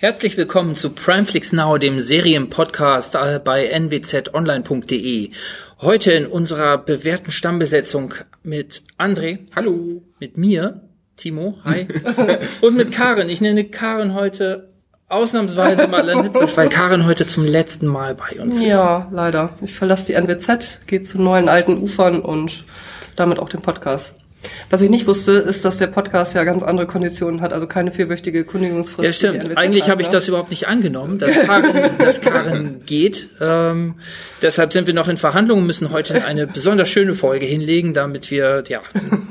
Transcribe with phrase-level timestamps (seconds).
[0.00, 5.30] Herzlich willkommen zu Primeflix Now, dem Serienpodcast äh, bei nwzonline.de.
[5.80, 8.14] Heute in unserer bewährten Stammbesetzung
[8.44, 9.40] mit André.
[9.56, 10.04] Hallo.
[10.20, 10.82] Mit mir,
[11.16, 11.58] Timo.
[11.64, 11.88] Hi.
[12.60, 13.28] Und mit Karin.
[13.28, 14.72] Ich nenne Karin heute
[15.08, 18.62] ausnahmsweise mal Lanitzisch, weil Karin heute zum letzten Mal bei uns ist.
[18.62, 19.50] Ja, leider.
[19.62, 22.62] Ich verlasse die NWZ, gehe zu neuen alten Ufern und
[23.16, 24.14] damit auch den Podcast.
[24.70, 27.90] Was ich nicht wusste, ist, dass der Podcast ja ganz andere Konditionen hat, also keine
[27.90, 29.04] vierwöchige Kündigungsfrist.
[29.04, 29.56] Ja, stimmt.
[29.56, 33.28] Eigentlich habe ich das überhaupt nicht angenommen, dass Karin, dass Karin geht.
[33.40, 33.94] Ähm,
[34.42, 38.62] deshalb sind wir noch in Verhandlungen, müssen heute eine besonders schöne Folge hinlegen, damit wir
[38.68, 38.80] ja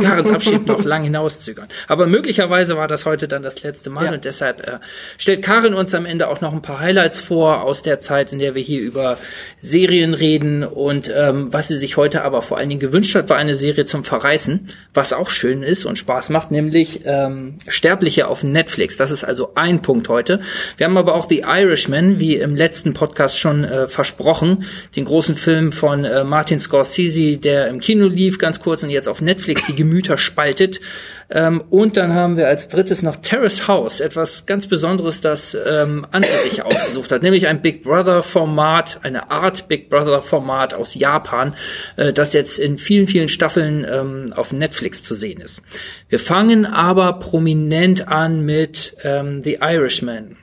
[0.02, 1.67] Karins Abschied noch lang hinauszögern.
[1.88, 4.13] Aber möglicherweise war das heute dann das letzte Mal Ja.
[4.13, 4.80] und deshalb äh,
[5.17, 8.39] stellt Karin uns am Ende auch noch ein paar Highlights vor aus der Zeit, in
[8.39, 9.17] der wir hier über
[9.59, 13.38] Serien reden und ähm, was sie sich heute aber vor allen Dingen gewünscht hat, war
[13.38, 14.67] eine Serie zum Verreißen,
[14.98, 18.98] was auch schön ist und Spaß macht, nämlich ähm, Sterbliche auf Netflix.
[18.98, 20.42] Das ist also ein Punkt heute.
[20.76, 25.36] Wir haben aber auch The Irishman, wie im letzten Podcast schon äh, versprochen, den großen
[25.36, 29.66] Film von äh, Martin Scorsese, der im Kino lief, ganz kurz und jetzt auf Netflix
[29.68, 30.81] die Gemüter spaltet.
[31.30, 36.06] Ähm, und dann haben wir als drittes noch Terrace House, etwas ganz Besonderes, das ähm,
[36.11, 40.95] André sich ausgesucht hat, nämlich ein Big Brother Format, eine Art Big Brother Format aus
[40.95, 41.53] Japan,
[41.97, 45.64] äh, das jetzt in vielen, vielen Staffeln ähm, auf Netflix zu sehen ist.
[46.09, 50.38] Wir fangen aber prominent an mit ähm, The Irishman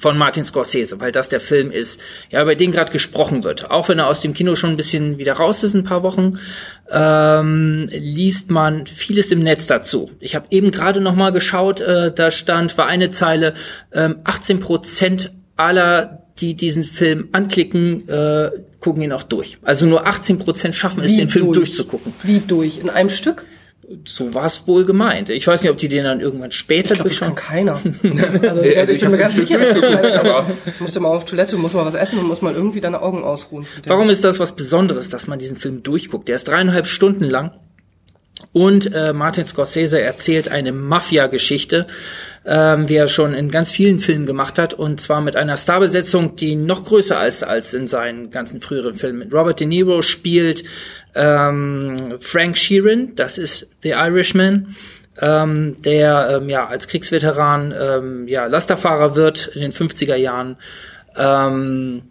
[0.00, 3.70] von Martin Scorsese, weil das der Film ist, ja, über den gerade gesprochen wird.
[3.70, 6.38] Auch wenn er aus dem Kino schon ein bisschen wieder raus ist, ein paar Wochen,
[6.90, 10.10] ähm, liest man vieles im Netz dazu.
[10.18, 13.52] Ich habe eben gerade noch mal geschaut, äh, da stand, war eine Zeile,
[13.92, 19.58] ähm, 18 Prozent aller, die diesen Film anklicken, äh, gucken ihn auch durch.
[19.62, 21.58] Also nur 18 Prozent schaffen es, Wie den Film durch?
[21.58, 22.14] durchzugucken.
[22.22, 22.78] Wie durch?
[22.78, 23.44] In einem Stück?
[24.04, 25.30] So war es wohl gemeint.
[25.30, 27.34] Ich weiß nicht, ob die den dann irgendwann später Ich glaube, das kann durchschauen.
[27.34, 27.80] keiner.
[28.48, 30.46] Also, ich, ich bin mir ganz sicher, dass das aber-
[30.78, 33.24] musst du mal auf Toilette, muss mal was essen und muss mal irgendwie deine Augen
[33.24, 33.66] ausruhen.
[33.86, 36.28] Warum ist das was Besonderes, dass man diesen Film durchguckt?
[36.28, 37.50] Der ist dreieinhalb Stunden lang
[38.52, 41.86] und äh, Martin Scorsese erzählt eine Mafia-Geschichte,
[42.46, 46.36] ähm, wie er schon in ganz vielen Filmen gemacht hat und zwar mit einer Starbesetzung,
[46.36, 49.30] die noch größer ist als in seinen ganzen früheren Filmen.
[49.32, 50.64] Robert De Niro spielt
[51.14, 54.74] ähm, Frank Sheeran, das ist The Irishman.
[55.20, 60.56] Ähm, der ähm, ja als Kriegsveteran ähm, ja Lasterfahrer wird in den 50er Jahren
[61.16, 62.02] ähm,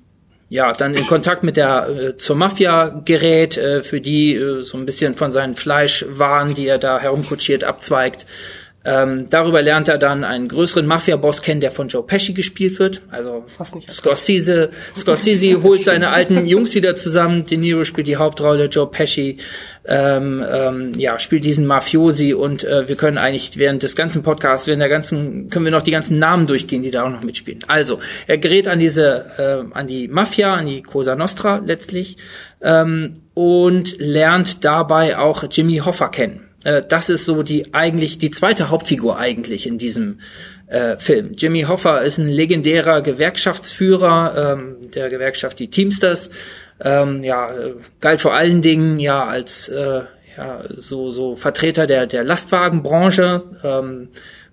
[0.50, 4.78] ja, dann in Kontakt mit der äh, zur Mafia gerät, äh, für die äh, so
[4.78, 8.26] ein bisschen von seinen Fleischwaren, die er da herumkutschiert, abzweigt.
[8.86, 13.02] Ähm, darüber lernt er dann einen größeren Mafia-Boss kennen, der von Joe Pesci gespielt wird.
[13.12, 17.46] Also Fast nicht Scorsese, Scorsese holt seine alten Jungs wieder zusammen.
[17.46, 19.38] De Niro spielt die Hauptrolle, Joe Pesci
[19.86, 24.68] ähm, ähm, ja, spielt diesen Mafiosi und äh, wir können eigentlich während des ganzen Podcasts,
[24.68, 27.66] während der ganzen, können wir noch die ganzen Namen durchgehen, die da auch noch mitspielen.
[27.68, 32.18] Also, er gerät an diese, äh, an die Mafia, an die Cosa Nostra letztlich
[32.62, 36.49] ähm, und lernt dabei auch Jimmy Hoffa kennen.
[36.70, 40.20] Äh, das ist so die eigentlich die zweite Hauptfigur eigentlich in diesem
[40.68, 41.32] äh, Film.
[41.38, 46.30] Jimmy Hoffa ist ein legendärer Gewerkschaftsführer ähm, der Gewerkschaft die Teamsters.
[46.82, 50.02] Ähm, ja, äh, galt vor allen Dingen ja als äh,
[50.38, 53.44] ja, so so Vertreter der der Lastwagenbranche.
[53.64, 54.10] Ähm,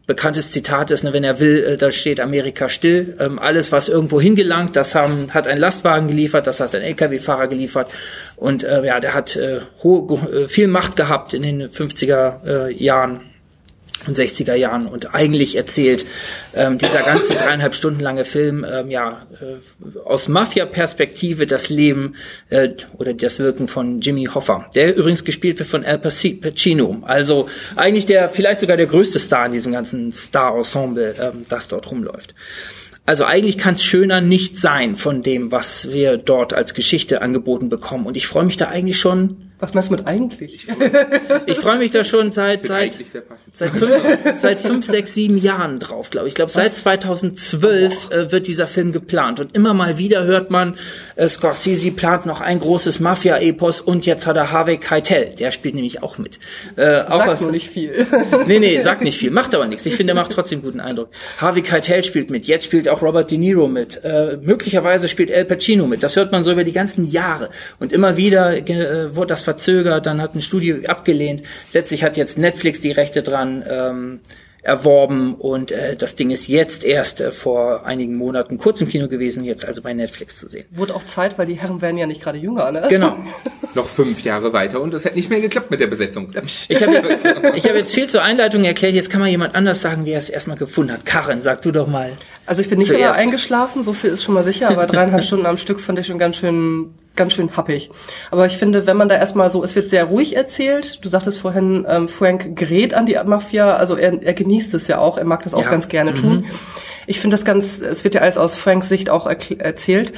[0.06, 3.16] bekanntes Zitat ist, ne, wenn er will, äh, da steht Amerika still.
[3.18, 7.48] Ähm, alles, was irgendwo hingelangt, das haben, hat ein Lastwagen geliefert, das hat ein LKW-Fahrer
[7.48, 7.90] geliefert.
[8.36, 12.72] Und äh, ja, der hat äh, hohe, äh, viel Macht gehabt in den 50er äh,
[12.72, 13.20] Jahren
[14.06, 16.06] und 60er Jahren und eigentlich erzählt
[16.54, 22.14] ähm, dieser ganze dreieinhalb Stunden lange Film ähm, ja äh, aus Mafia-Perspektive das Leben
[22.50, 27.02] äh, oder das Wirken von Jimmy Hoffa, der übrigens gespielt wird von Al Paci- Pacino,
[27.02, 31.90] also eigentlich der vielleicht sogar der größte Star in diesem ganzen Star-Ensemble, ähm, das dort
[31.90, 32.34] rumläuft.
[33.06, 37.68] Also eigentlich kann es schöner nicht sein von dem, was wir dort als Geschichte angeboten
[37.68, 38.04] bekommen.
[38.04, 39.45] Und ich freue mich da eigentlich schon.
[39.58, 40.68] Was meinst du mit eigentlich?
[41.46, 43.56] Ich freue mich da schon seit seit Eigentlich sehr passend.
[43.56, 46.32] Seit fünf, seit fünf, sechs, sieben Jahren drauf, glaube ich.
[46.32, 49.40] Ich glaube, seit 2012 äh, wird dieser Film geplant.
[49.40, 50.76] Und immer mal wieder hört man, äh,
[51.26, 55.30] Scorsese plant noch ein großes Mafia-Epos und jetzt hat er Harvey Keitel.
[55.38, 56.38] Der spielt nämlich auch mit.
[56.76, 58.06] Äh, auch Sagt was, nur nicht viel.
[58.46, 59.86] Nee, nee, sagt nicht viel, macht aber nichts.
[59.86, 61.08] Ich finde, er macht trotzdem guten Eindruck.
[61.40, 64.04] Harvey Keitel spielt mit, jetzt spielt auch Robert De Niro mit.
[64.04, 66.02] Äh, möglicherweise spielt Al Pacino mit.
[66.02, 67.50] Das hört man so über die ganzen Jahre.
[67.78, 71.42] Und immer wieder äh, wurde das verzögert, dann hat ein Studio abgelehnt.
[71.72, 74.20] Letztlich hat jetzt Netflix die Rechte dran ähm,
[74.66, 79.06] erworben und äh, das Ding ist jetzt erst äh, vor einigen Monaten kurz im Kino
[79.06, 80.66] gewesen, jetzt also bei Netflix zu sehen.
[80.72, 82.86] Wurde auch Zeit, weil die Herren werden ja nicht gerade jünger, ne?
[82.88, 83.16] Genau.
[83.74, 86.32] Noch fünf Jahre weiter und es hätte nicht mehr geklappt mit der Besetzung.
[86.68, 87.10] Ich habe jetzt,
[87.54, 90.18] ich hab jetzt viel zur Einleitung erklärt, jetzt kann mal jemand anders sagen, wie er
[90.18, 91.06] es erstmal gefunden hat.
[91.06, 92.12] Karin, sag du doch mal.
[92.44, 93.18] Also ich bin nicht Zuerst.
[93.18, 96.06] immer eingeschlafen, so viel ist schon mal sicher, aber dreieinhalb Stunden am Stück fand ich
[96.06, 97.90] schon ganz schön, ganz schön happig.
[98.30, 101.04] Aber ich finde, wenn man da erstmal so, es wird sehr ruhig erzählt.
[101.04, 104.98] Du sagtest vorhin, ähm, Frank gerät an die Mafia, also er, er genießt es ja
[104.98, 105.70] auch, er mag das auch Ja.
[105.70, 106.44] ganz gerne tun.
[107.06, 110.12] Ich finde das ganz, es wird ja alles aus Franks Sicht auch erzählt.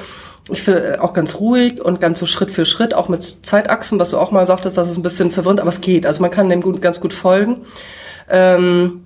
[0.50, 3.98] Ich finde äh, auch ganz ruhig und ganz so Schritt für Schritt, auch mit Zeitachsen,
[4.00, 6.06] was du auch mal sagtest, das ist ein bisschen verwirrend, aber es geht.
[6.06, 7.58] Also man kann dem gut, ganz gut folgen.
[8.30, 9.04] Ähm,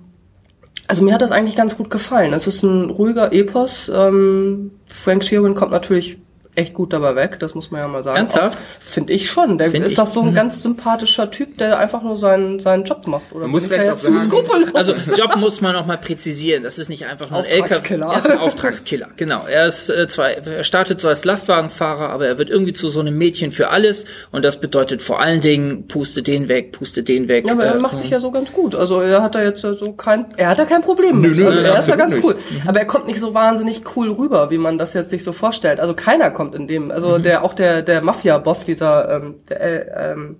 [0.87, 2.33] also mir hat das eigentlich ganz gut gefallen.
[2.33, 3.91] Es ist ein ruhiger Epos.
[3.93, 6.17] Ähm, Frank Sheeran kommt natürlich
[6.55, 8.17] echt gut dabei weg, das muss man ja mal sagen.
[8.17, 8.59] Ernsthaft?
[8.79, 9.57] Finde ich schon.
[9.57, 13.07] Der Find ist doch so ein ganz sympathischer Typ, der einfach nur seinen, seinen Job
[13.07, 13.31] macht.
[13.31, 14.75] Oder Man muss vielleicht auch zu sagen-?
[14.75, 16.63] Also Job muss man noch mal präzisieren.
[16.63, 18.05] Das ist nicht einfach nur ein Auftragskiller.
[18.05, 18.13] LKW.
[18.13, 19.07] Er ist ein Auftragskiller.
[19.15, 19.41] Genau.
[19.49, 22.99] Er ist äh, zwar, er startet so als Lastwagenfahrer, aber er wird irgendwie zu so
[22.99, 24.05] einem Mädchen für alles.
[24.31, 27.47] Und das bedeutet vor allen Dingen, puste den weg, puste den weg.
[27.47, 28.75] Ja, aber er äh, macht sich ja so ganz gut.
[28.75, 31.31] Also er hat da jetzt so kein, er hat da kein Problem mit.
[31.31, 32.35] Nö, nö, also nö, er ist da ganz cool.
[32.35, 32.67] nicht.
[32.67, 35.79] Aber er kommt nicht so wahnsinnig cool rüber, wie man das jetzt sich so vorstellt.
[35.79, 37.23] Also keiner kommt in dem, also Mhm.
[37.23, 40.35] der auch der der Mafia-Boss dieser, ähm, der, äh, ähm,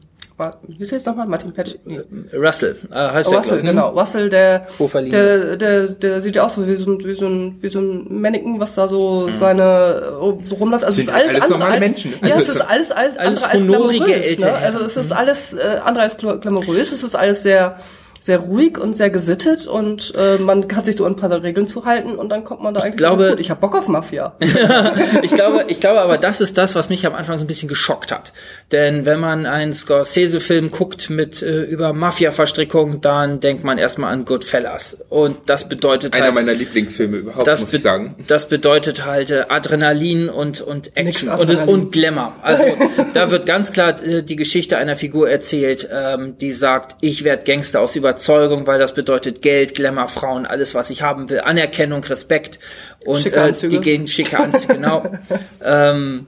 [0.67, 1.27] wie ist jetzt nochmal?
[1.27, 1.75] Martin Patch?
[1.85, 2.01] Nee.
[2.35, 3.69] Russell, äh, heißt er, Russell, ich, ne?
[3.69, 3.89] genau.
[3.91, 7.57] Russell, der, der, der, der sieht ja auch so wie so ein, wie so ein,
[7.61, 10.11] wie so ein Mannequin, was da so seine,
[10.44, 10.83] so rumläuft.
[10.83, 11.13] Also es Mhm.
[11.13, 13.65] Ist alles, alles andere als, Menschen, ja, es Also ist alles, alles, Alles andere als
[13.67, 14.53] glamourös, ne?
[14.53, 17.77] Also es ist alles, äh, andere als gla- glamourös, es ist alles sehr,
[18.23, 21.67] sehr ruhig und sehr gesittet und äh, man hat sich so an ein paar Regeln
[21.67, 23.41] zu halten und dann kommt man da eigentlich glaube- ganz gut.
[23.41, 24.37] Ich hab Bock auf Mafia.
[25.23, 27.67] ich glaube, ich glaube aber, das ist das, was mich am Anfang so ein bisschen
[27.67, 28.31] geschockt hat.
[28.71, 34.23] Denn wenn man einen Scorsese-Film guckt mit äh, über Mafia-Verstrickung, dann denkt man erstmal an
[34.23, 35.03] Goodfellas.
[35.09, 38.15] Und das bedeutet Einer halt, meiner Lieblingsfilme überhaupt, das, muss ich sagen.
[38.27, 42.37] das bedeutet halt äh, Adrenalin und, und Action und, und Glamour.
[42.41, 42.63] Also
[43.13, 47.43] da wird ganz klar äh, die Geschichte einer Figur erzählt, ähm, die sagt, ich werde
[47.43, 52.04] Gangster aus Überzeugung, weil das bedeutet Geld, Glamour, Frauen, alles, was ich haben will, Anerkennung,
[52.04, 52.60] Respekt
[53.06, 55.04] und äh, die gehen schicke Anzüge, genau.
[55.63, 56.27] ähm,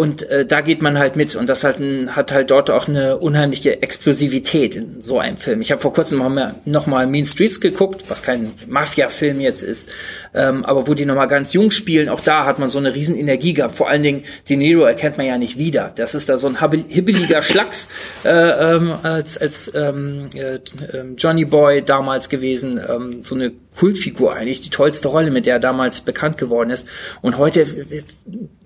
[0.00, 2.88] und äh, da geht man halt mit und das halt ein, hat halt dort auch
[2.88, 5.60] eine unheimliche Explosivität in so einem Film.
[5.60, 9.62] Ich habe vor kurzem noch mal, noch mal Mean Streets geguckt, was kein Mafia-Film jetzt
[9.62, 9.90] ist,
[10.32, 12.94] ähm, aber wo die noch mal ganz jung spielen, auch da hat man so eine
[12.94, 13.74] riesen Energie gehabt.
[13.74, 15.92] Vor allen Dingen De Niro erkennt man ja nicht wieder.
[15.94, 16.56] Das ist da so ein
[16.88, 17.90] hibbeliger Schlacks
[18.24, 20.60] äh, ähm, als als ähm, äh,
[20.96, 25.54] ähm, Johnny Boy damals gewesen, ähm, so eine Kultfigur eigentlich, die tollste Rolle, mit der
[25.54, 26.86] er damals bekannt geworden ist.
[27.22, 27.66] Und heute,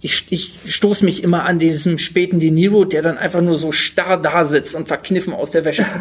[0.01, 3.71] ich, ich stoße mich immer an diesem späten De Niro, der dann einfach nur so
[3.71, 5.87] starr da sitzt und verkniffen aus der Wäsche.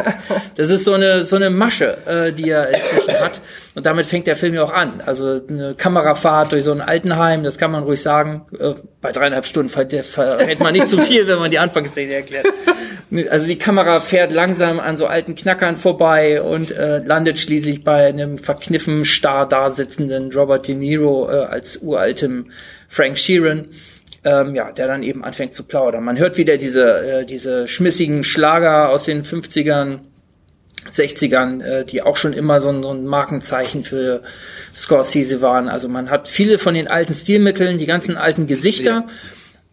[0.55, 3.41] Das ist so eine, so eine Masche, äh, die er inzwischen hat.
[3.75, 5.01] Und damit fängt der Film ja auch an.
[5.03, 8.45] Also eine Kamerafahrt durch so ein Altenheim, das kann man ruhig sagen.
[8.59, 12.45] Äh, bei dreieinhalb Stunden ver verrät man nicht zu viel, wenn man die Anfangsszene erklärt.
[13.29, 18.07] Also die Kamera fährt langsam an so alten Knackern vorbei und äh, landet schließlich bei
[18.07, 22.51] einem verkniffen starr da sitzenden Robert De Niro äh, als uraltem
[22.87, 23.69] Frank Sheeran.
[24.25, 26.03] Ähm, ja, der dann eben anfängt zu plaudern.
[26.05, 29.99] Man hört wieder diese, äh, diese schmissigen Schlager aus den 50ern,
[30.91, 34.21] 60ern, äh, die auch schon immer so ein, so ein Markenzeichen für
[34.75, 35.69] Scorsese waren.
[35.69, 39.05] Also man hat viele von den alten Stilmitteln, die ganzen alten Gesichter,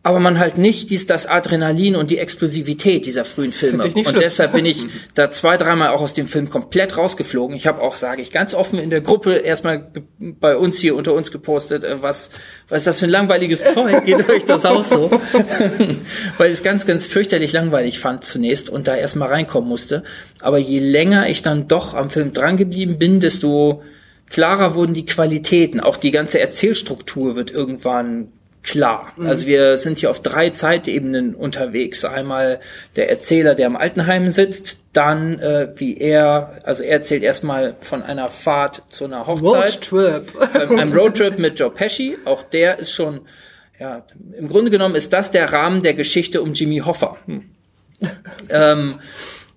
[0.02, 3.84] aber man halt nicht dies, das Adrenalin und die Explosivität dieser frühen Filme.
[3.84, 4.18] Und schlimm.
[4.18, 7.54] deshalb bin ich da zwei, dreimal auch aus dem Film komplett rausgeflogen.
[7.54, 11.12] Ich habe auch, sage ich ganz offen in der Gruppe erstmal bei uns hier unter
[11.12, 12.30] uns gepostet, äh, was,
[12.70, 14.06] was ist das für ein langweiliges Zeug?
[14.06, 15.10] Geht euch das auch so?
[16.38, 20.02] Weil ich es ganz, ganz fürchterlich langweilig fand zunächst und da erstmal reinkommen musste.
[20.40, 23.82] Aber je länger ich dann doch am Film drangeblieben bin, desto
[24.30, 25.78] klarer wurden die Qualitäten.
[25.78, 28.28] Auch die ganze Erzählstruktur wird irgendwann
[28.62, 29.12] klar.
[29.18, 32.04] Also wir sind hier auf drei Zeitebenen unterwegs.
[32.04, 32.60] Einmal
[32.96, 38.02] der Erzähler, der im Altenheim sitzt, dann äh, wie er, also er erzählt erstmal von
[38.02, 40.54] einer Fahrt zu einer Hochzeit, Roadtrip.
[40.54, 42.16] einem, einem Roadtrip mit Joe Pesci.
[42.24, 43.20] Auch der ist schon,
[43.78, 44.04] ja,
[44.36, 47.16] im Grunde genommen ist das der Rahmen der Geschichte um Jimmy Hoffa.
[47.26, 47.50] Hm.
[48.50, 48.94] ähm,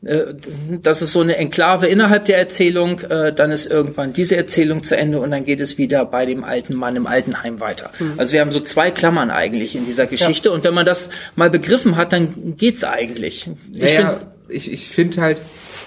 [0.05, 0.33] äh,
[0.81, 4.95] das ist so eine Enklave innerhalb der Erzählung, äh, dann ist irgendwann diese Erzählung zu
[4.98, 7.91] Ende und dann geht es wieder bei dem alten Mann im Altenheim weiter.
[8.17, 11.50] Also wir haben so zwei Klammern eigentlich in dieser Geschichte und wenn man das mal
[11.50, 13.50] begriffen hat, dann geht's eigentlich.
[13.74, 15.38] Ich Naja, find- ich, ich finde halt,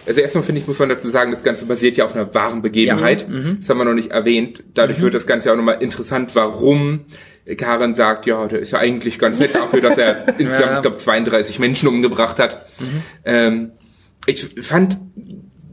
[0.06, 2.62] also erstmal finde ich, muss man dazu sagen, das Ganze basiert ja auf einer wahren
[2.62, 3.28] Begebenheit.
[3.28, 3.58] mhm.
[3.60, 4.62] Das haben wir noch nicht erwähnt.
[4.74, 7.06] Dadurch wird das Ganze ja auch nochmal interessant, warum
[7.56, 10.96] Karen sagt, ja, der ist ja eigentlich ganz nett dafür, dass er insgesamt, ich glaube,
[10.96, 12.66] 32 Menschen umgebracht hat.
[12.80, 13.02] Mhm.
[13.24, 13.70] Ähm,
[14.26, 14.98] ich fand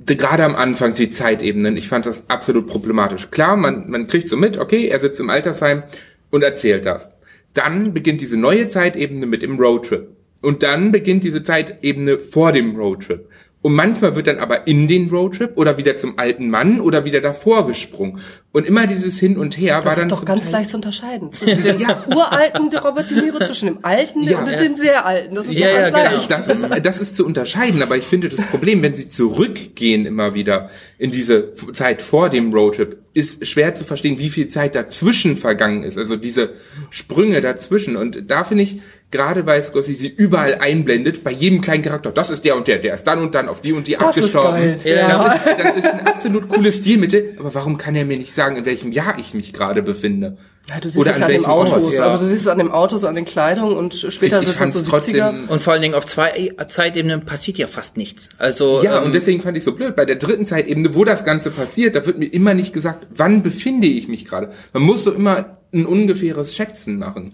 [0.05, 3.31] gerade am Anfang die Zeitebenen, ich fand das absolut problematisch.
[3.31, 5.83] Klar, man, man kriegt so mit, okay, er sitzt im Altersheim
[6.29, 7.07] und erzählt das.
[7.53, 10.07] Dann beginnt diese neue Zeitebene mit dem Roadtrip.
[10.41, 13.29] Und dann beginnt diese Zeitebene vor dem Roadtrip.
[13.63, 17.21] Und manchmal wird dann aber in den Roadtrip oder wieder zum alten Mann oder wieder
[17.21, 18.19] davor gesprungen.
[18.51, 21.31] Und immer dieses Hin und Her Das war dann ist doch ganz leicht zu unterscheiden.
[21.31, 21.79] Zwischen dem
[22.13, 24.39] uralten Robert De Niro, zwischen dem alten Ja.
[24.43, 25.33] und dem sehr alten.
[25.33, 26.15] Das ist Ja, doch ja, ganz genau.
[26.17, 26.31] leicht.
[26.31, 30.33] Das ist, das ist zu unterscheiden, aber ich finde das Problem, wenn sie zurückgehen immer
[30.35, 35.37] wieder in diese Zeit vor dem Roadtrip, ist schwer zu verstehen, wie viel Zeit dazwischen
[35.37, 35.97] vergangen ist.
[35.97, 36.49] Also diese
[36.89, 37.95] Sprünge dazwischen.
[37.95, 38.81] Und da finde ich,
[39.13, 42.95] gerade weil Scorsese überall einblendet, bei jedem kleinen Charakter, das ist der und der, der
[42.95, 44.59] ist dann und dann auf die und die Das ist abgestorben.
[44.59, 44.79] geil.
[44.83, 45.07] Ja.
[45.07, 48.57] Das, ist, das ist ein absolut cooles Stilmittel, aber warum kann er mir nicht sagen,
[48.57, 50.37] in welchem Jahr ich mich gerade befinde?
[50.69, 51.93] Ja, du siehst Oder es an an den welchem Ort, Autos.
[51.95, 52.03] ja.
[52.05, 54.47] Also du siehst es an dem Autos, an den Kleidungen und später Ich- ich sind
[54.47, 55.49] das fand's so trotzdem- 70er.
[55.51, 58.29] Und vor allen Dingen auf zwei Zeitebenen passiert ja fast nichts.
[58.37, 59.95] Also Ja, ähm, und deswegen fand ich so blöd.
[59.95, 63.43] Bei der dritten Zeitebene, wo das Ganze passiert, da wird mir immer nicht gesagt, wann
[63.43, 64.51] befinde ich mich gerade.
[64.71, 67.31] Man muss so immer ein ungefähres Schätzen machen.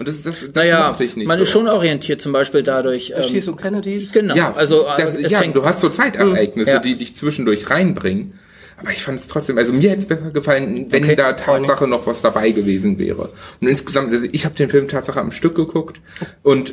[0.00, 1.26] Und das, das, das naja, mochte ich nicht.
[1.28, 1.42] man so.
[1.42, 3.10] ist schon orientiert, zum Beispiel dadurch.
[3.10, 4.12] Ähm, Erschießung Kennedys.
[4.12, 4.34] genau.
[4.34, 6.78] ja, also das, es ja, fängt, du hast so Zeitereignisse, Ja.
[6.78, 8.32] die dich zwischendurch reinbringen.
[8.78, 11.14] Aber ich fand es trotzdem, also mir hätte es besser gefallen, wenn Okay.
[11.16, 13.28] da Tatsache noch was dabei gewesen wäre.
[13.60, 16.00] Und insgesamt, also ich habe den Film Tatsache am Stück geguckt
[16.42, 16.72] und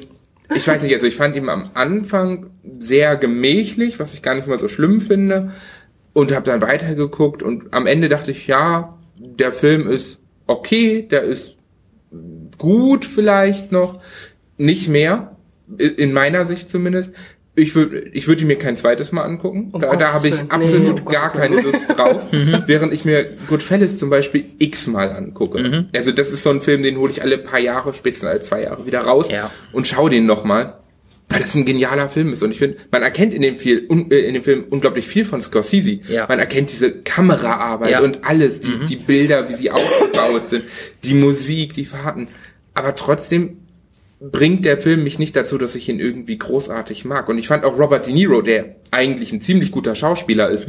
[0.55, 4.47] ich weiß nicht, also ich fand ihn am Anfang sehr gemächlich, was ich gar nicht
[4.47, 5.51] mal so schlimm finde
[6.13, 11.23] und habe dann weitergeguckt und am Ende dachte ich, ja, der Film ist okay, der
[11.23, 11.55] ist
[12.57, 13.99] gut vielleicht noch,
[14.57, 15.35] nicht mehr,
[15.77, 17.11] in meiner Sicht zumindest.
[17.59, 19.69] Ich würde ich würde mir kein zweites Mal angucken.
[19.71, 21.59] Um da da habe ich absolut Nee, um gar keine.
[21.61, 22.21] Lust drauf,
[22.67, 25.87] während ich mir Goodfellas zum Beispiel x-mal angucke.
[25.95, 28.61] Also das ist so ein Film, den hole ich alle paar Jahre, spätestens alle zwei
[28.61, 29.49] Jahre wieder raus Ja.
[29.73, 30.75] und schaue den nochmal.
[31.29, 32.41] Weil das ein genialer Film ist.
[32.41, 35.25] Und ich finde, man erkennt in dem, viel, un, äh, in dem Film unglaublich viel
[35.25, 35.99] von Scorsese.
[36.07, 36.25] Ja.
[36.29, 38.01] Man erkennt diese Kameraarbeit Ja.
[38.01, 40.63] und alles, die, die Bilder, wie sie aufgebaut sind,
[41.03, 42.29] die Musik, die Fahrten.
[42.77, 43.57] Aber trotzdem
[44.19, 47.27] bringt der Film mich nicht dazu, dass ich ihn irgendwie großartig mag.
[47.27, 50.67] Und ich fand auch Robert De Niro, der eigentlich ein ziemlich guter Schauspieler ist,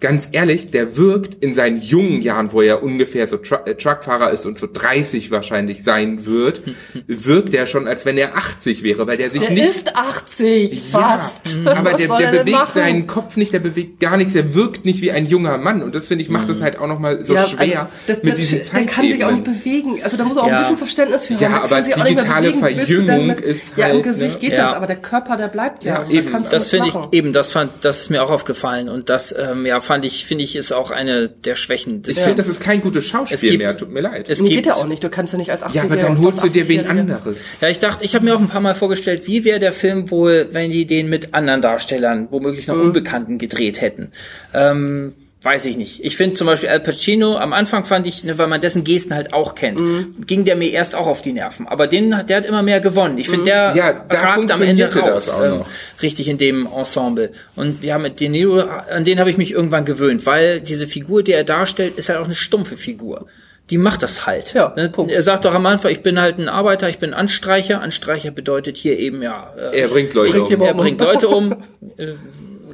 [0.00, 4.30] ganz ehrlich, der wirkt in seinen jungen Jahren, wo er ungefähr so Tru äh, Truckfahrer
[4.30, 6.62] ist und so 30 wahrscheinlich sein wird,
[7.06, 10.82] wirkt er schon, als wenn er 80 wäre, weil der sich Der nicht ist 80,
[10.90, 11.58] fast.
[11.64, 12.70] ja, aber der, der er bewegt machen?
[12.74, 15.94] seinen Kopf nicht, der bewegt gar nichts, der wirkt nicht wie ein junger Mann und
[15.94, 18.40] das finde ich macht das halt auch nochmal so Ja, schwer also, das, mit das,
[18.40, 19.44] diesen Der kann sich auch nicht Zeitebenen.
[19.44, 20.02] bewegen.
[20.02, 20.54] Also da muss er auch Ja.
[20.56, 21.52] ein bisschen Verständnis für Ja, haben.
[21.52, 22.60] Der aber kann sich auch nicht mehr digitale bewegen.
[22.86, 24.40] Verjüngung mit, ist Ja, im halt, Gesicht ne?
[24.40, 24.64] geht Ja.
[24.66, 25.90] das, aber der Körper, der bleibt ja.
[25.92, 26.32] Ja, also, da eben.
[26.32, 29.66] du das finde ich eben, das fand, das ist mir auch aufgefallen und das, ähm,
[29.66, 32.02] ja, fand ich, finde ich, ist auch eine der Schwächen.
[32.02, 34.26] Des Ich finde, das ist kein gutes Schauspiel Es gibt- mehr, tut mir leid.
[34.30, 35.02] es Nee, gibt- geht ja auch nicht.
[35.02, 37.38] Du kannst ja nicht als 80 ja, aber dann holst du dir wen anderes.
[37.60, 40.08] Ja, ich dachte, ich habe mir auch ein paar Mal vorgestellt, wie wäre der Film
[40.12, 44.12] wohl, wenn die den mit anderen Darstellern, womöglich noch Unbekannten gedreht hätten.
[44.54, 46.04] Ähm, weiß ich nicht.
[46.04, 49.14] Ich finde zum Beispiel Al Pacino, am Anfang fand ich, ne, weil man dessen Gesten
[49.14, 49.80] halt auch kennt,
[50.26, 51.66] ging der mir erst auch auf die Nerven.
[51.66, 53.16] Aber den, hat- der hat immer mehr gewonnen.
[53.16, 55.26] Ich finde, der Ja, ragt am Ende raus.
[55.26, 55.66] das auch ähm, noch.
[56.02, 57.30] richtig in dem Ensemble.
[57.56, 61.22] Und ja, mit De Niro, an den habe ich mich irgendwann gewöhnt, weil diese Figur,
[61.22, 63.26] die er darstellt, ist halt auch eine stumpfe Figur.
[63.70, 64.52] Die macht das halt.
[64.52, 64.90] Ja, ne?
[65.08, 67.80] Er sagt doch am Anfang, ich bin halt ein Arbeiter, ich bin Anstreicher.
[67.80, 70.66] Anstreicher bedeutet hier eben ja, äh, Er bringt Leute Bringt um.
[70.66, 71.54] er bringt Leute um.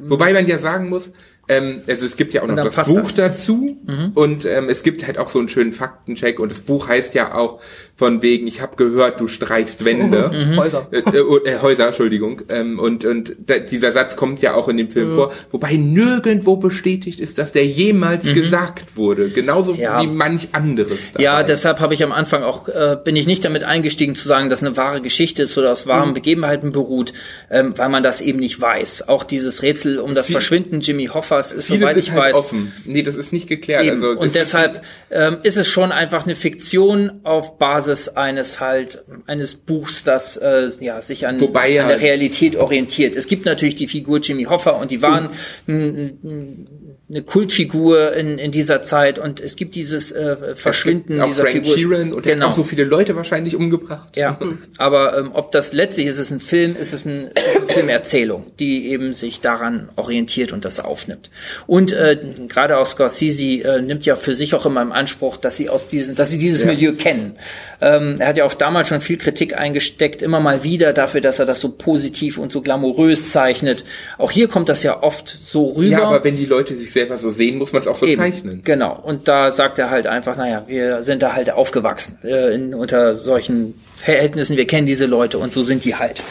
[0.01, 1.11] Wobei man ja sagen muss,
[1.49, 3.15] ähm, also es gibt ja auch noch das Buch das.
[3.15, 3.77] dazu
[4.15, 7.33] und ähm, es gibt halt auch so einen schönen Faktencheck und das Buch heißt ja
[7.35, 7.59] auch
[7.95, 10.55] von wegen, ich habe gehört, du streichst Wände.
[10.57, 10.87] Häuser.
[10.91, 12.43] Äh, äh, äh, Häuser, Entschuldigung.
[12.49, 16.57] Ähm, und und da, dieser Satz kommt ja auch in dem Film vor, wobei nirgendwo
[16.57, 19.29] bestätigt ist, dass der jemals gesagt wurde.
[19.29, 19.99] Genauso Ja.
[20.01, 21.13] wie manch anderes.
[21.13, 21.23] Dabei.
[21.23, 24.49] Ja, deshalb habe ich am Anfang auch, äh, bin ich nicht damit eingestiegen zu sagen,
[24.49, 27.13] dass eine wahre Geschichte ist oder aus wahren Begebenheiten beruht,
[27.49, 29.07] ähm, weil man das eben nicht weiß.
[29.07, 31.05] Auch dieses Rätsel um das Verschwinden Jimmy
[31.37, 32.71] Hoffers ist, Vieles soweit ist ich halt weiß, offen.
[32.85, 33.83] Nee, das ist nicht geklärt.
[33.83, 33.93] Eben.
[33.95, 39.55] Also, und deshalb ähm, ist es schon einfach eine Fiktion auf Basis eines halt eines
[39.55, 43.15] Buchs, das äh, ja sich an, Wobei ja- an der Realität orientiert.
[43.15, 45.29] Es gibt natürlich die Figur Jimmy Hoffa und die waren
[45.67, 46.67] n-
[47.09, 51.77] eine Kultfigur in, in dieser Zeit und es gibt dieses äh, Verschwinden dieser Frank Figur.
[51.77, 52.47] Sheeran und genau.
[52.47, 54.17] auch so viele Leute wahrscheinlich umgebracht.
[54.17, 54.37] Ja,
[54.77, 57.67] aber ähm, ob das letztlich ist es ein Film, ist es, ein, ist es eine
[57.67, 61.29] Filmerzählung, die eben sich daran orientiert und das aufnimmt.
[61.65, 65.55] Und äh, gerade auch Scorsese äh, nimmt ja für sich auch immer im Anspruch, dass
[65.55, 66.67] sie aus diesen, dass sie dieses Ja.
[66.67, 67.37] Milieu kennen.
[67.79, 71.39] Ähm, er hat ja auch damals schon viel Kritik eingesteckt, immer mal wieder dafür, dass
[71.39, 73.85] er das so positiv und so glamourös zeichnet.
[74.17, 75.91] Auch hier kommt das ja oft so rüber.
[75.91, 78.21] Ja, aber wenn die Leute sich selber so sehen, muss man es auch so Eben,
[78.21, 78.61] zeichnen.
[78.63, 78.99] Genau.
[78.99, 83.15] Und da sagt er halt einfach, naja, wir sind da halt aufgewachsen äh, in, unter
[83.15, 86.21] solchen Verhältnissen, wir kennen diese Leute und so sind die halt.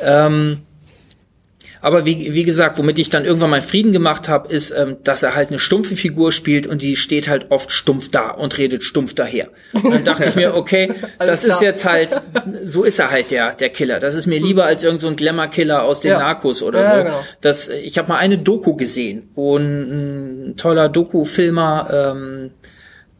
[0.00, 0.58] Ähm,
[1.82, 5.22] aber wie, wie gesagt, womit ich dann irgendwann meinen Frieden gemacht habe, ist, ähm, dass
[5.24, 8.84] er halt eine stumpfe Figur spielt und die steht halt oft stumpf da und redet
[8.84, 9.48] stumpf daher.
[9.74, 12.10] Und dann dachte ich mir, okay, das ist jetzt halt,
[12.64, 13.98] so ist er halt der, der Killer.
[14.00, 16.18] Das ist mir lieber als irgend so ein Glamour-Killer aus den Ja.
[16.20, 17.04] Narcos oder Ja, so.
[17.04, 17.24] genau.
[17.40, 22.50] Das, ich habe mal eine Doku gesehen, wo ein, ein toller Doku-Filmer, ähm,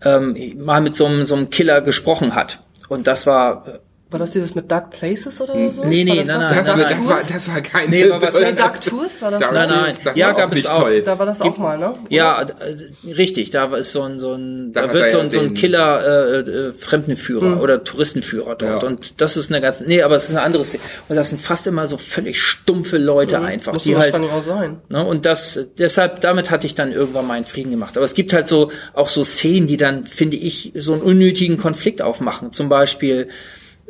[0.05, 2.61] ähm, mal mit so einem, so einem Killer gesprochen hat.
[2.89, 3.81] Und das war
[4.13, 5.85] War das dieses mit Dark Places oder so?
[5.85, 6.51] Nee, nee, war das nein, das?
[6.51, 9.31] nein, Das, nein, das, war, das war kein Nee, war was Nee, Dark Tours war
[9.31, 9.41] das?
[9.41, 9.95] Dark Nein, nein.
[10.05, 10.83] Das Ja, gab es nicht auch.
[10.83, 11.03] toll.
[11.03, 11.95] Da war das auch mal, ne?
[12.09, 15.41] Ja, äh, richtig, da ist so ein, so ein, Da da, wird so ein, so
[15.41, 18.83] ein Killer, äh, äh, Fremdenführer oder Touristenführer dort.
[18.83, 18.89] Ja.
[18.89, 20.83] Und das ist eine ganz, nee, aber es ist eine andere Szene.
[21.09, 24.79] Und das sind fast immer so völlig stumpfe Leute einfach, Muss die halt, auch sein.
[24.89, 27.97] Ne, und das, deshalb, damit hatte ich dann irgendwann meinen Frieden gemacht.
[27.97, 31.59] Aber es gibt halt so, auch so Szenen, die dann, finde ich, so einen unnötigen
[31.59, 32.53] Konflikt aufmachen.
[32.53, 33.29] Zum Beispiel,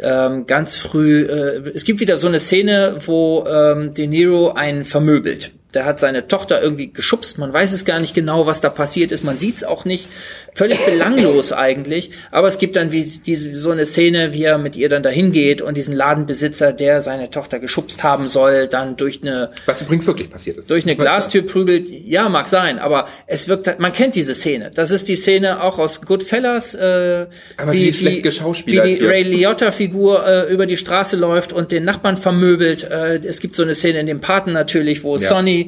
[0.03, 4.85] ähm, ganz früh, äh, es gibt wieder so eine Szene, wo ähm, De Niro einen
[4.85, 5.53] vermöbelt.
[5.75, 9.11] Der hat seine Tochter irgendwie geschubst, man weiß es gar nicht genau, was da passiert
[9.11, 10.07] ist, man sieht es auch nicht.
[10.55, 14.77] Völlig belanglos eigentlich, aber es gibt dann wie diese so eine Szene, wie er mit
[14.77, 19.21] ihr dann dahin geht und diesen Ladenbesitzer, der seine Tochter geschubst haben soll, dann durch
[19.23, 20.69] eine Was übrigens wirklich passiert ist.
[20.71, 24.71] durch eine Glastür prügelt, ja, mag sein, aber es wirkt, halt- man kennt diese Szene.
[24.75, 27.27] Das ist die Szene auch aus Goodfellas, äh,
[27.57, 29.09] Aber schlecht geschauspielert wie die hier.
[29.09, 32.85] Ray Liotta-Figur äh, über die Straße läuft und den Nachbarn vermöbelt.
[32.85, 35.29] Äh, es gibt so eine Szene in dem Paten natürlich, wo Ja.
[35.29, 35.62] Sonny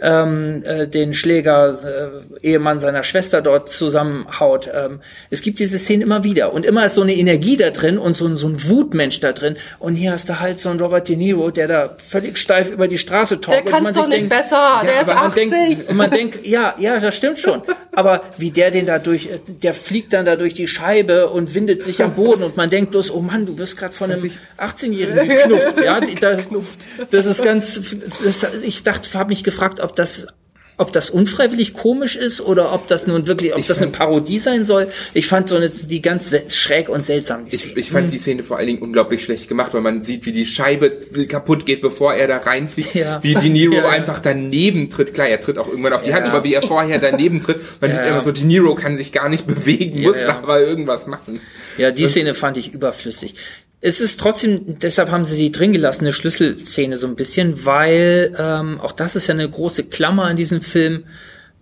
[0.00, 1.70] ähm, äh, den Schläger,
[2.42, 4.70] äh, Ehemann seiner Schwester dort zusammenhaut.
[4.72, 7.98] Ähm, es gibt diese Szene immer wieder und immer ist so eine Energie da drin
[7.98, 9.56] und so, ein- so ein Wutmensch da drin.
[9.78, 12.88] Und hier hast du halt so einen Robert De Niro, der da völlig steif über
[12.88, 15.50] die Straße Der und kann's man doch nicht denkt, besser, der ist aber man 80.
[15.50, 17.62] denkt, und man denkt, ja, ja, das stimmt schon.
[17.92, 21.82] Aber wie der den da durch, der fliegt dann da durch die Scheibe und windet
[21.82, 25.28] sich am Boden und man denkt bloß, oh Mann, du wirst gerade von einem 18-Jährigen
[25.28, 25.82] geknufft.
[25.84, 26.38] Ja, da,
[27.10, 27.80] das ist ganz,
[28.24, 30.26] das, ich dachte, habe mich gefragt, ob das
[30.80, 34.64] ob das unfreiwillig komisch ist oder ob das nun wirklich, ob das eine Parodie sein
[34.64, 34.88] soll.
[35.12, 37.46] Ich fand so eine, die ganz schräg und seltsam.
[37.50, 37.80] Ich, Szene.
[37.80, 40.46] ich fand die Szene vor allen Dingen unglaublich schlecht gemacht, weil man sieht, wie die
[40.46, 40.88] Scheibe
[41.28, 42.94] kaputt geht, bevor er da reinfliegt.
[42.94, 43.22] Ja.
[43.22, 45.12] Wie De Niro Ja, einfach daneben tritt.
[45.12, 46.16] Klar, er tritt auch irgendwann auf die Ja.
[46.16, 47.58] Hand, aber wie er vorher daneben tritt.
[47.82, 51.40] Man sieht immer so, De Niro kann sich gar nicht bewegen, muss aber irgendwas machen.
[51.76, 53.34] Ja, die Szene fand ich überflüssig.
[53.82, 58.78] Es ist trotzdem, deshalb haben sie die drin gelassene Schlüsselszene so ein bisschen, weil ähm,
[58.80, 61.04] auch das ist ja eine große Klammer in diesem Film.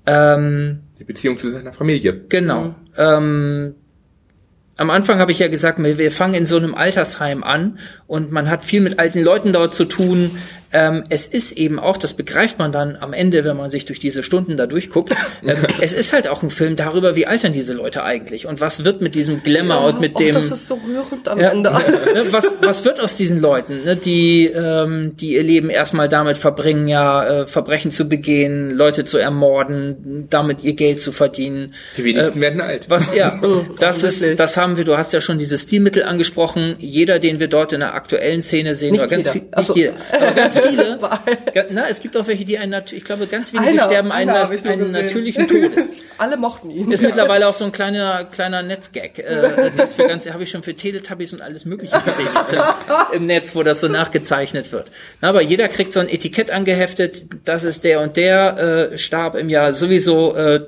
[0.05, 2.21] Ähm, Die Beziehung zu seiner Familie.
[2.29, 2.75] genau.
[2.97, 3.75] Ähm,
[4.77, 8.31] am Anfang habe ich ja gesagt, wir wir fangen in so einem Altersheim an und
[8.31, 10.31] man hat viel mit alten Leuten dort zu tun.
[10.73, 13.99] Ähm, es ist eben auch, das begreift man dann am Ende, wenn man sich durch
[14.01, 15.15] diese Stunden da durchguckt.
[15.47, 18.85] Ähm, es ist halt auch ein Film darüber, wie altern diese Leute eigentlich und was
[18.85, 20.35] wird mit diesem Glamour und mit Och, dem.
[20.35, 21.51] das ist so rührend am Ja.
[21.51, 21.71] Ende.
[21.71, 21.79] Ne,
[22.33, 26.87] was, was wird aus diesen Leuten, ne, die, ähm, die ihr Leben erstmal damit verbringen,
[26.87, 31.75] ja, äh, Verbrechen zu begehen, Leute zu ermorden, damit ihr Geld zu verdienen?
[31.97, 32.85] Die wenigsten werden alt.
[32.87, 33.41] Äh, Was, ja,
[33.81, 36.75] das ist, das haben wir, du hast ja schon diese Stilmittel angesprochen.
[36.79, 39.47] Jeder, den wir dort in der aktuellen Szene sehen, Nicht oder ganz jeder.
[39.63, 39.73] viel, so.
[39.73, 40.58] nicht jeder, aber ganz
[41.55, 44.31] ga- na, es gibt auch welche, die einen, ich glaube, ganz wenige Einer, sterben einen,
[44.31, 44.93] einer einen gesehen.
[44.93, 45.93] natürlichen Todes.
[46.19, 46.91] Alle mochten ihn.
[46.91, 49.19] Ist mittlerweile auch so ein kleiner kleiner Netzgag.
[49.21, 52.27] Äh, das für ganz habe ich schon für Teletubbies und alles Mögliche gesehen
[53.13, 54.91] im, im Netz, wo das so nachgezeichnet wird.
[55.21, 57.23] Na, aber jeder kriegt so ein Etikett angeheftet.
[57.45, 60.67] Das ist der und der äh, starb im Jahr sowieso äh,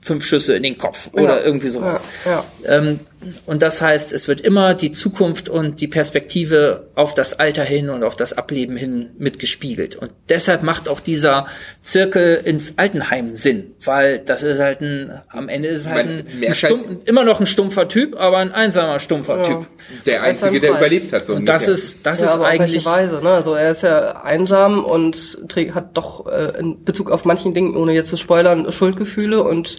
[0.00, 1.44] fünf Schüsse in den Kopf oder Ja.
[1.44, 2.00] irgendwie sowas.
[2.24, 3.00] Ja, Ähm,
[3.46, 7.90] und das heißt, es wird immer die Zukunft und die Perspektive auf das Alter hin
[7.90, 9.96] und auf das Ableben hin mitgespiegelt.
[9.96, 11.46] Und deshalb macht auch dieser
[11.82, 16.24] Zirkel ins Altenheim Sinn, weil das ist halt ein, am Ende ist es halt ein,
[16.30, 19.66] ein merkt halt- stumpf, immer noch ein stumpfer Typ, aber ein einsamer stumpfer Typ.
[20.06, 21.26] Der Einzige, der überlebt hat.
[21.26, 23.30] So Und das ist, das ja, ist aber auf eigentlich, welche Weise, ne?
[23.30, 27.76] Also er ist ja einsam und trägt, hat doch äh, in Bezug auf manchen Dingen,
[27.76, 29.78] ohne jetzt zu spoilern, Schuldgefühle und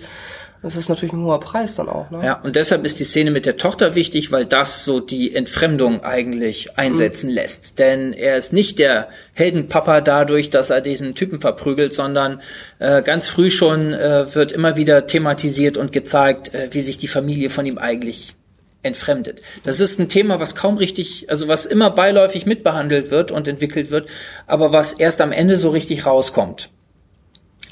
[0.63, 2.21] das ist natürlich ein hoher Preis dann auch, ne?
[2.23, 6.03] Ja, und deshalb ist die Szene mit der Tochter wichtig, weil das so die Entfremdung
[6.03, 7.79] eigentlich einsetzen lässt.
[7.79, 12.41] Denn er ist nicht der Heldenpapa dadurch, dass er diesen Typen verprügelt, sondern
[12.79, 17.09] äh, ganz früh schon äh, wird immer wieder thematisiert und gezeigt, äh, wie sich die
[17.09, 18.33] Familie von ihm eigentlich
[18.83, 19.41] entfremdet.
[19.65, 23.91] Das ist ein Thema, was kaum richtig, also was immer beiläufig mitbehandelt wird und entwickelt
[23.91, 24.07] wird,
[24.47, 26.69] aber was erst am Ende so richtig rauskommt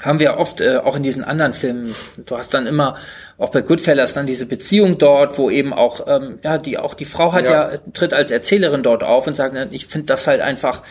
[0.02, 1.94] haben wir oft äh, auch in diesen anderen Filmen.
[2.26, 2.96] Du hast dann immer
[3.38, 7.04] auch bei Goodfellas dann diese Beziehung dort, wo eben auch ähm, ja die auch die
[7.04, 7.78] Frau hat ja, Ja.
[7.92, 10.82] tritt als Erzählerin dort auf und sagt, ich finde das halt einfach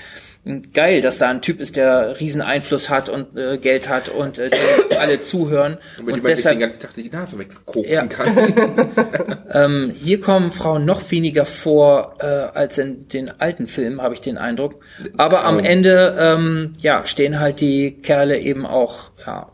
[0.73, 4.39] geil, dass da ein Typ ist, der riesen Einfluss hat und äh, Geld hat und
[4.39, 4.49] äh,
[4.99, 8.05] alle zuhören Und und sich den deshalb ganzen Tag die Nase wegkoksen Ja.
[8.05, 9.37] kann.
[9.53, 14.21] ähm, hier kommen Frauen noch weniger vor äh, als in den alten Filmen, habe ich
[14.21, 14.83] den Eindruck.
[15.17, 15.59] Aber am.
[15.61, 19.51] Ende ähm, ja stehen halt die Kerle eben auch ja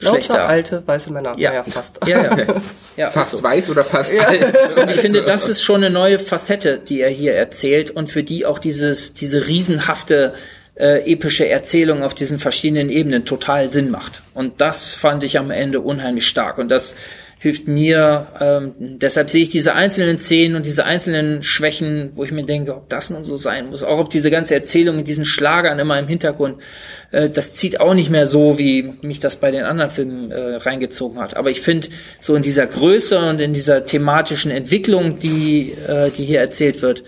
[0.00, 0.34] schlechter.
[0.34, 1.50] Lauter alte weiße Männer, Ja.
[1.50, 2.00] naja, fast.
[2.06, 2.46] Ja, ja.
[2.96, 3.42] ja Fast so.
[3.42, 4.42] weiß oder fast alt.
[4.76, 8.22] Und ich finde, das ist schon eine neue Facette, die er hier erzählt und für
[8.22, 10.34] die auch dieses, diese riesenhafte
[10.74, 14.22] äh, epische Erzählung auf diesen verschiedenen Ebenen total Sinn macht.
[14.34, 16.58] Und das fand ich am Ende unheimlich stark.
[16.58, 16.96] Und das
[17.40, 18.26] hilft mir.
[18.38, 22.76] Ähm, deshalb sehe ich diese einzelnen Szenen und diese einzelnen Schwächen, wo ich mir denke,
[22.76, 23.82] ob das nun so sein muss.
[23.82, 26.58] Auch ob diese ganze Erzählung in diesen Schlagern immer im Hintergrund,
[27.12, 30.56] äh, das zieht auch nicht mehr so, wie mich das bei den anderen Filmen äh,
[30.56, 31.34] reingezogen hat.
[31.34, 31.88] Aber ich finde,
[32.20, 37.04] so in dieser Größe und in dieser thematischen Entwicklung, die, äh, die hier erzählt wird,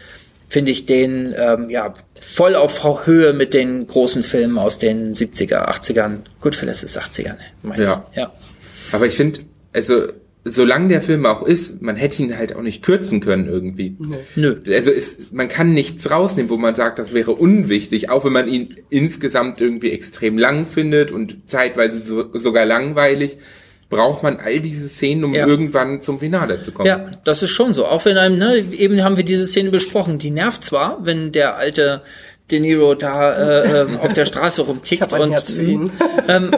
[0.48, 1.92] finde ich den ähm, ja
[2.34, 6.20] voll auf Höhe mit den großen Filmen aus den 70er, 80ern.
[6.40, 7.82] Goodfellas ist 80er, ne?
[7.82, 8.06] Ja.
[8.14, 8.32] ja.
[8.92, 9.40] Aber ich finde,
[9.74, 10.08] also
[10.44, 13.96] solange der Film auch ist, man hätte ihn halt auch nicht kürzen können irgendwie.
[14.34, 14.56] Nö.
[14.68, 18.48] Also ist, man kann nichts rausnehmen, wo man sagt, das wäre unwichtig, auch wenn man
[18.48, 23.38] ihn insgesamt irgendwie extrem lang findet und zeitweise so, sogar langweilig
[23.88, 25.46] braucht man all diese Szenen, um Ja.
[25.46, 26.86] irgendwann zum Finale zu kommen.
[26.86, 27.84] Ja, das ist schon so.
[27.86, 31.56] Auch wenn einem, ne, eben haben wir diese Szene besprochen, die nervt zwar, wenn der
[31.56, 32.00] alte
[32.50, 35.62] De Niro da äh, ähm, auf der Straße rumkickt Ich hab ein und Herz für
[35.62, 35.92] ihn.
[36.28, 36.50] ähm,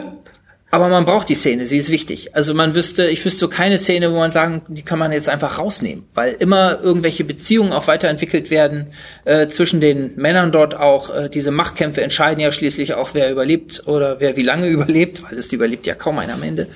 [0.75, 2.35] aber man braucht die Szene, sie ist wichtig.
[2.35, 5.29] Also man wüsste, ich wüsste so keine Szene, wo man sagen, die kann man jetzt
[5.29, 8.87] einfach rausnehmen, weil immer irgendwelche Beziehungen auch weiterentwickelt werden
[9.23, 11.15] äh, zwischen den Männern dort auch.
[11.15, 15.37] Äh, diese Machtkämpfe entscheiden ja schließlich auch, wer überlebt oder wer wie lange überlebt, weil
[15.37, 16.67] es überlebt ja kaum einer am Ende.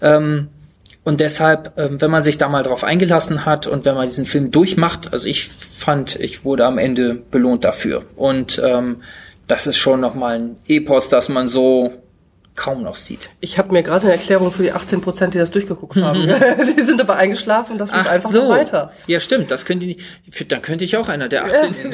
[0.00, 0.46] Ähm,
[1.02, 4.24] und deshalb, ähm, wenn man sich da mal drauf eingelassen hat und wenn man diesen
[4.24, 8.04] Film durchmacht, also ich fand, ich wurde am Ende belohnt dafür.
[8.14, 9.02] Und ähm,
[9.48, 12.01] das ist schon nochmal ein Epos, das man so
[12.62, 13.30] kaum noch sieht.
[13.40, 16.20] Ich habe mir gerade eine Erklärung für die 18 Prozent, die das durchgeguckt haben.
[16.76, 18.48] die sind aber eingeschlafen und das geht einfach so.
[18.48, 18.92] weiter.
[19.08, 20.52] Ja, stimmt, das können die nicht.
[20.52, 21.74] Dann könnte ich auch einer der 18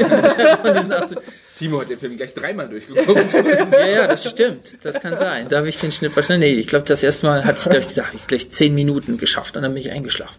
[0.60, 1.18] von diesen 18.
[1.58, 3.32] Timo hat den Film gleich dreimal durchgeguckt.
[3.72, 4.78] Ja, ja, das stimmt.
[4.82, 5.48] Das kann sein.
[5.48, 6.52] Da habe ich den Schnitt wahrscheinlich.
[6.52, 9.56] Nee, ich glaube, das erste Mal hatte ich, ich gesagt, ich gleich zehn Minuten geschafft
[9.56, 10.38] und dann bin ich eingeschlafen.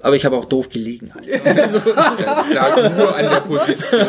[0.00, 1.12] Aber ich habe auch doof gelegen.
[1.12, 1.26] Halt.
[1.44, 4.06] Das lag nur an der Position.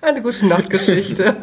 [0.00, 1.36] Eine gute Nachtgeschichte.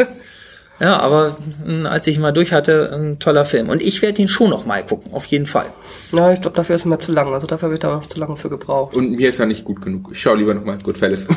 [0.80, 3.70] Ja, aber mh, als ich ihn mal durch hatte, ein toller Film.
[3.70, 5.68] Und ich werde ihn schon noch mal gucken, auf jeden Fall.
[6.12, 7.34] Na, ich glaube, dafür ist mir zu lang.
[7.34, 8.96] Also dafür habe ich da auch zu lange für gebraucht.
[8.96, 10.10] Und mir ist er nicht gut genug.
[10.12, 11.26] Ich schaue lieber nochmal Goodfellas.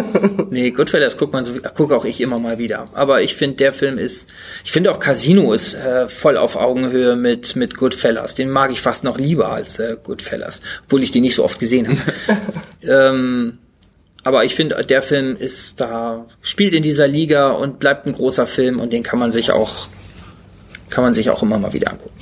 [0.50, 2.86] Nee, Goodfellas guckt man so, gucke auch ich immer mal wieder.
[2.94, 4.28] Aber ich finde, der Film ist,
[4.64, 8.34] ich finde auch Casino ist äh, voll auf Augenhöhe mit mit Goodfellas.
[8.34, 11.60] Den mag ich fast noch lieber als äh, Goodfellas, obwohl ich den nicht so oft
[11.60, 12.40] gesehen habe.
[12.82, 13.58] ähm,
[14.22, 18.46] aber ich finde, der Film ist da, spielt in dieser Liga und bleibt ein großer
[18.46, 19.88] Film und den kann man sich auch,
[20.90, 22.18] kann man sich auch immer mal wieder angucken.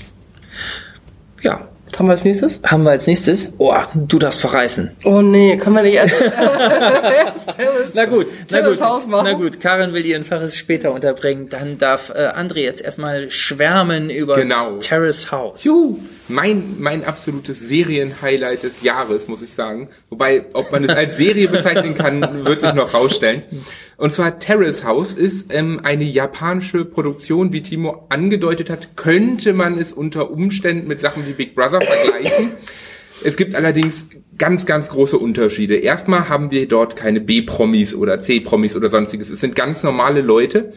[1.43, 2.61] Ja, Was haben wir als nächstes?
[2.63, 4.93] haben wir als nächstes, oh, du darfst verreißen.
[5.03, 6.23] Oh nee, können wir nicht erst,
[7.95, 9.25] Na gut, na Terrace gut, House machen?
[9.25, 9.61] na gut.
[9.61, 11.49] Karin will ihren Verriss später unterbringen.
[11.49, 14.77] Dann darf äh, André jetzt erstmal schwärmen über Genau.
[14.79, 15.65] Terrace House.
[15.65, 15.99] Juhu.
[16.29, 19.89] Mein, mein absolutes Serienhighlight des Jahres, muss ich sagen.
[20.11, 23.43] Wobei, ob man es als Serie bezeichnen kann, wird sich noch rausstellen.
[23.99, 29.77] Und zwar Terrace House ist ähm, eine japanische Produktion, wie Timo angedeutet hat, könnte man
[29.77, 32.53] es unter Umständen mit Sachen wie Big Brother vergleichen.
[33.25, 34.07] Es gibt allerdings
[34.39, 35.75] ganz, ganz große Unterschiede.
[35.75, 39.31] Erstmal haben wir dort keine B-Promis oder C-Promis oder sonstiges.
[39.31, 40.73] Es sind ganz normale Leute,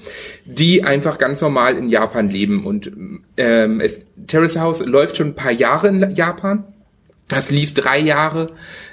[0.46, 2.66] die einfach ganz normal in Japan leben.
[2.66, 2.92] Und
[3.38, 6.64] ähm, es, Terrace House läuft schon ein paar Jahre in Japan.
[7.32, 8.48] Das lief drei Jahre,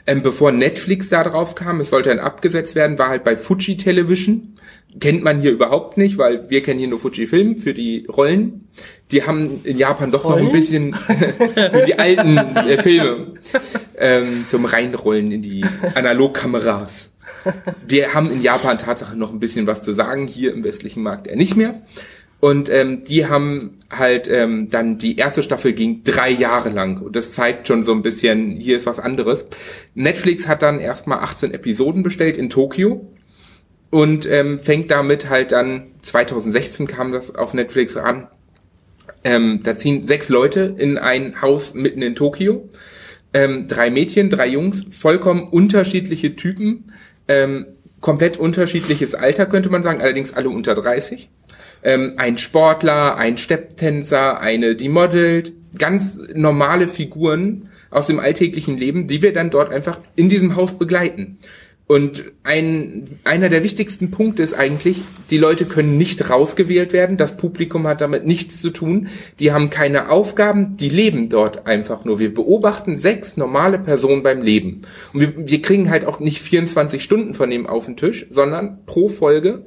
[0.06, 1.80] ähm, bevor Netflix da drauf kam.
[1.80, 4.54] Es sollte dann abgesetzt werden, war halt bei Fuji Television.
[5.00, 8.68] Kennt man hier überhaupt nicht, weil wir kennen hier nur Fuji Film für die Rollen.
[9.10, 10.52] Die haben in Japan doch noch ein Rollen?
[10.52, 10.94] bisschen
[11.54, 13.34] für die alten äh, Filme
[13.98, 15.64] ähm, zum Reinrollen in die
[15.96, 17.10] Analogkameras.
[17.86, 21.26] Die haben in Japan Tatsache noch ein bisschen was zu sagen, hier im westlichen Markt
[21.26, 21.74] eher nicht mehr.
[22.40, 27.16] Und ähm, die haben halt ähm, dann die erste Staffel ging drei Jahre lang und
[27.16, 29.44] das zeigt schon so ein bisschen, hier ist was anderes.
[29.94, 33.10] Netflix hat dann erstmal 18 Episoden bestellt in Tokio
[33.90, 38.28] und ähm, fängt damit halt dann 2016 kam das auf Netflix an.
[39.24, 42.68] Ähm, da ziehen sechs Leute in ein Haus mitten in Tokio.
[43.34, 46.92] Ähm, drei Mädchen, drei Jungs, vollkommen unterschiedliche Typen,
[47.26, 47.66] ähm,
[48.00, 51.30] komplett unterschiedliches Alter könnte man sagen, allerdings alle unter 30.
[51.82, 59.06] Ähm, ein Sportler, ein Stepptänzer, eine, die modelt, ganz normale Figuren aus dem alltäglichen Leben,
[59.06, 61.38] die wir dann dort einfach in diesem Haus begleiten.
[61.88, 64.98] Und ein, einer der wichtigsten Punkte ist eigentlich,
[65.30, 69.70] die Leute können nicht rausgewählt werden, das Publikum hat damit nichts zu tun, die haben
[69.70, 72.18] keine Aufgaben, die leben dort einfach nur.
[72.18, 74.82] Wir beobachten sechs normale Personen beim Leben.
[75.14, 78.84] Und wir, wir kriegen halt auch nicht 24 Stunden von dem auf den Tisch, sondern
[78.84, 79.64] pro Folge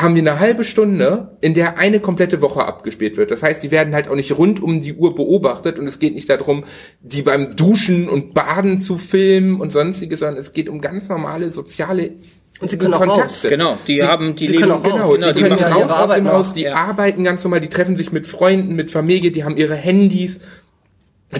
[0.00, 3.30] haben wir eine halbe Stunde, in der eine komplette Woche abgespielt wird.
[3.30, 6.14] Das heißt, die werden halt auch nicht rund um die Uhr beobachtet und es geht
[6.14, 6.64] nicht darum,
[7.00, 11.50] die beim Duschen und Baden zu filmen und sonstiges, sondern es geht um ganz normale
[11.50, 12.12] soziale
[12.60, 13.46] Und sie können auch raus.
[13.48, 15.14] Genau, die Sie- haben, die sie leben können auch Genau, raus.
[15.14, 16.28] genau, die, können ja raus aus dem.
[16.28, 16.74] Haus, die Ja.
[16.74, 20.40] arbeiten ganz normal, die treffen sich mit Freunden, mit Familie, die haben ihre Handys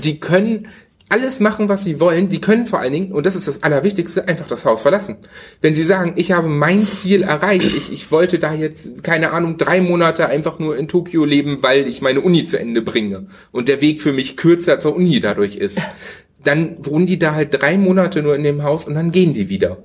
[0.02, 0.68] Die können
[1.10, 2.28] alles machen, was sie wollen.
[2.28, 5.16] Die können vor allen Dingen, und das ist das Allerwichtigste, einfach das Haus verlassen.
[5.60, 9.58] Wenn sie sagen, ich habe mein Ziel erreicht, ich, ich wollte da jetzt, keine Ahnung,
[9.58, 13.68] drei Monate einfach nur in Tokio leben, weil ich meine Uni zu Ende bringe und
[13.68, 15.78] der Weg für mich kürzer zur Uni dadurch ist,
[16.44, 19.48] dann wohnen die da halt drei Monate nur in dem Haus und dann gehen die
[19.48, 19.78] wieder.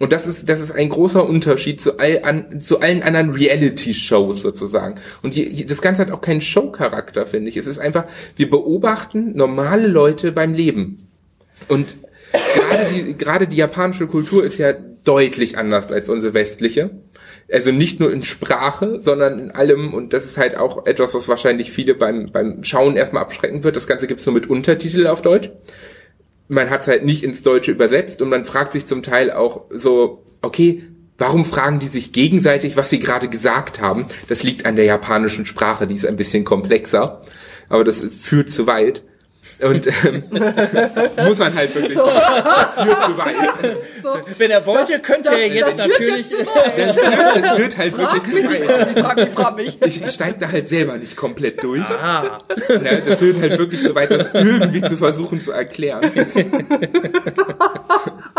[0.00, 4.40] Und das ist, das ist ein großer Unterschied zu, all, an, zu allen anderen Reality-Shows
[4.40, 4.94] sozusagen.
[5.22, 7.58] Und die, das Ganze hat auch keinen Show-Charakter, finde ich.
[7.58, 11.08] Es ist einfach, wir beobachten normale Leute beim Leben.
[11.68, 11.98] Und
[12.32, 16.90] gerade die, gerade die japanische Kultur ist ja deutlich anders als unsere westliche.
[17.52, 19.92] Also nicht nur in Sprache, sondern in allem.
[19.92, 23.76] Und das ist halt auch etwas, was wahrscheinlich viele beim, beim Schauen erstmal abschrecken wird.
[23.76, 25.50] Das Ganze gibt's nur mit Untertitel auf Deutsch
[26.50, 29.66] man hat es halt nicht ins Deutsche übersetzt und man fragt sich zum Teil auch
[29.70, 30.82] so, okay,
[31.16, 34.06] warum fragen die sich gegenseitig, was sie gerade gesagt haben?
[34.28, 37.20] Das liegt an der japanischen Sprache, die ist ein bisschen komplexer,
[37.68, 39.04] aber das führt zu weit.
[39.62, 40.24] Und ähm,
[41.24, 42.06] muss man halt wirklich so.
[42.06, 43.34] das führt zu weit.
[44.02, 44.08] So.
[44.38, 46.30] Wenn er wollte, das, könnte das, er jetzt das natürlich.
[46.30, 48.98] Jetzt das, führt, das führt halt frag wirklich mich, zu weit.
[48.98, 49.82] Frag mich, frag mich.
[49.82, 51.82] Ich, ich steige da halt selber nicht komplett durch.
[51.82, 52.38] Ah.
[52.68, 56.10] Ja, das führt halt wirklich zu weit, das irgendwie zu versuchen zu erklären.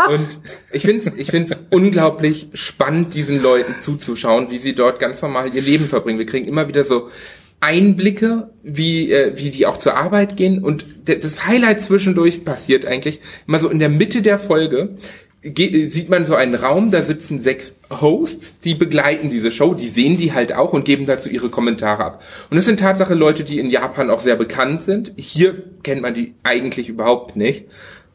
[0.08, 0.40] Und
[0.72, 5.54] ich finde es ich find's unglaublich spannend, diesen Leuten zuzuschauen, wie sie dort ganz normal
[5.54, 6.18] ihr Leben verbringen.
[6.18, 7.10] Wir kriegen immer wieder so
[7.62, 10.64] Einblicke, wie, äh, wie die auch zur Arbeit gehen.
[10.64, 14.96] Und das Highlight zwischendurch passiert eigentlich immer so in der Mitte der Folge.
[15.44, 20.16] Sieht man so einen Raum, da sitzen sechs Hosts, die begleiten diese Show, die sehen
[20.16, 22.22] die halt auch und geben dazu ihre Kommentare ab.
[22.50, 25.12] Und es sind Tatsache Leute, die in Japan auch sehr bekannt sind.
[25.16, 27.64] Hier kennt man die eigentlich überhaupt nicht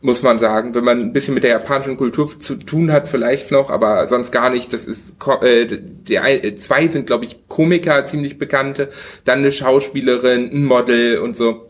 [0.02, 0.76] muss man sagen.
[0.76, 4.32] Wenn man ein bisschen mit der japanischen Kultur zu tun hat, vielleicht noch, aber sonst
[4.32, 4.74] gar nicht.
[4.74, 8.90] Das ist äh, die, zwei sind, glaube ich, Komiker, ziemlich bekannte,
[9.26, 11.68] dann eine Schauspielerin, ein Model und so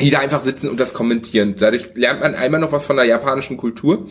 [0.00, 1.56] die da einfach sitzen und das kommentieren.
[1.58, 4.06] Dadurch lernt man einmal noch was von der japanischen Kultur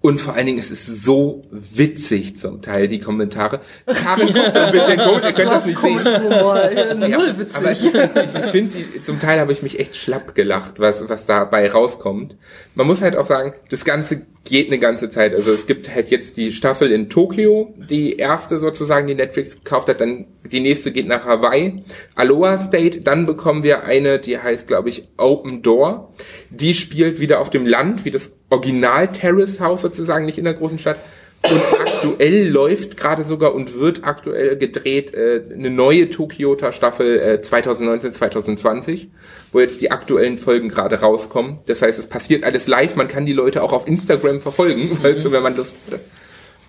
[0.00, 3.58] und vor allen Dingen, es ist so witzig zum Teil, die Kommentare.
[3.84, 5.98] Karin guckt so ein bisschen komisch, ihr könnt das nicht sehen.
[6.04, 7.56] Humor, ja, witzig.
[7.56, 11.26] aber ich, ich, ich finde, zum Teil habe ich mich echt schlapp gelacht, was, was
[11.26, 12.36] dabei rauskommt.
[12.76, 15.34] Man muss halt auch sagen, das Ganze geht eine ganze Zeit.
[15.34, 19.88] Also es gibt halt jetzt die Staffel in Tokio, die erste sozusagen, die Netflix gekauft
[19.88, 21.84] hat, dann die nächste geht nach Hawaii,
[22.14, 26.12] Aloha State, dann bekommen wir eine, die heißt, glaube ich, Open Door.
[26.48, 30.54] Die spielt wieder auf dem Land, wie das Original Terrace House sozusagen, nicht in der
[30.54, 30.96] großen Stadt.
[31.42, 37.42] Und aktuell läuft gerade sogar und wird aktuell gedreht äh, eine neue Tokyota Staffel äh,
[37.42, 39.08] 2019 2020,
[39.52, 41.60] wo jetzt die aktuellen Folgen gerade rauskommen.
[41.66, 42.96] Das heißt, es passiert alles live.
[42.96, 45.02] Man kann die Leute auch auf Instagram verfolgen, mhm.
[45.02, 45.72] weißt du, wenn man das.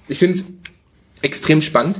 [0.08, 0.46] Ich finde es
[1.22, 1.98] extrem spannend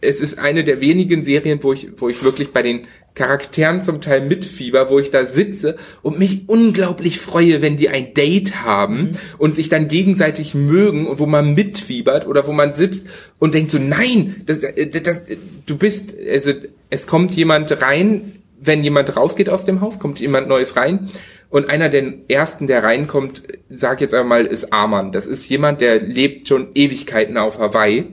[0.00, 2.86] es ist eine der wenigen Serien, wo ich, wo ich wirklich bei den
[3.18, 8.14] Charakteren zum Teil mitfieber, wo ich da sitze und mich unglaublich freue, wenn die ein
[8.14, 9.10] Date haben mhm.
[9.38, 13.08] und sich dann gegenseitig mögen und wo man mitfiebert oder wo man sitzt
[13.40, 15.22] und denkt so, nein, das, das, das,
[15.66, 16.52] du bist, also
[16.90, 21.10] es kommt jemand rein, wenn jemand rausgeht aus dem Haus, kommt jemand Neues rein.
[21.50, 25.12] Und einer der ersten, der reinkommt, sag jetzt einmal, ist Arman.
[25.12, 28.04] Das ist jemand, der lebt schon Ewigkeiten auf Hawaii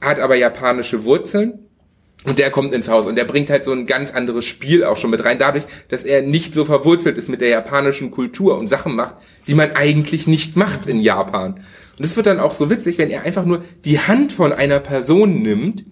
[0.00, 1.65] hat aber japanische Wurzeln
[2.24, 4.96] und der kommt ins Haus und der bringt halt so ein ganz anderes Spiel auch
[4.96, 8.68] schon mit rein, dadurch, dass er nicht so verwurzelt ist mit der japanischen Kultur und
[8.68, 11.60] Sachen macht, die man eigentlich nicht macht in Japan.
[11.98, 14.80] Und es wird dann auch so witzig, wenn er einfach nur die Hand von einer
[14.80, 15.84] Person nimmt,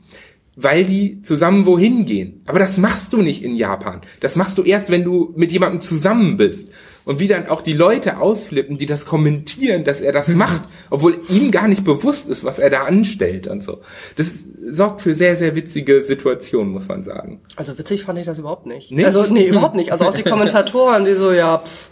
[0.57, 2.43] weil die zusammen wohin gehen.
[2.47, 4.03] Aber das machst du nicht in Japan.
[4.21, 6.71] Das machst du erst, wenn du mit jemandem zusammen bist
[7.05, 10.39] und wie dann auch die Leute ausflippen, die das kommentieren, dass er das mhm.
[10.39, 13.81] macht, obwohl ihm gar nicht bewusst ist, was er da anstellt und so.
[14.17, 17.41] Das sorgt für sehr, sehr witzige Situationen, muss man sagen.
[17.57, 18.91] Also witzig fand ich das überhaupt nicht.
[18.91, 19.05] nicht?
[19.05, 19.93] Also nee, überhaupt nicht.
[19.93, 21.91] Also auch die Kommentatoren, die so, ja, pff,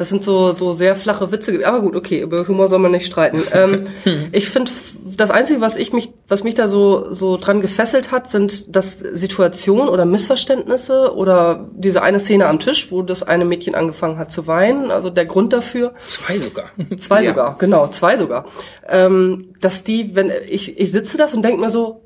[0.00, 1.60] das sind so, so sehr flache Witze.
[1.66, 3.42] Aber gut, okay, über Humor soll man nicht streiten.
[3.52, 3.84] Ähm,
[4.32, 4.70] ich finde,
[5.20, 8.98] das Einzige, was ich mich, was mich da so, so dran gefesselt hat, sind das
[8.98, 14.32] Situationen oder Missverständnisse oder diese eine Szene am Tisch, wo das eine Mädchen angefangen hat
[14.32, 14.90] zu weinen.
[14.90, 15.94] Also der Grund dafür.
[16.06, 16.70] Zwei sogar.
[16.96, 17.30] Zwei ja.
[17.30, 18.46] sogar, genau, zwei sogar.
[18.88, 22.00] Ähm, dass die, wenn ich, ich sitze das und denke mir so,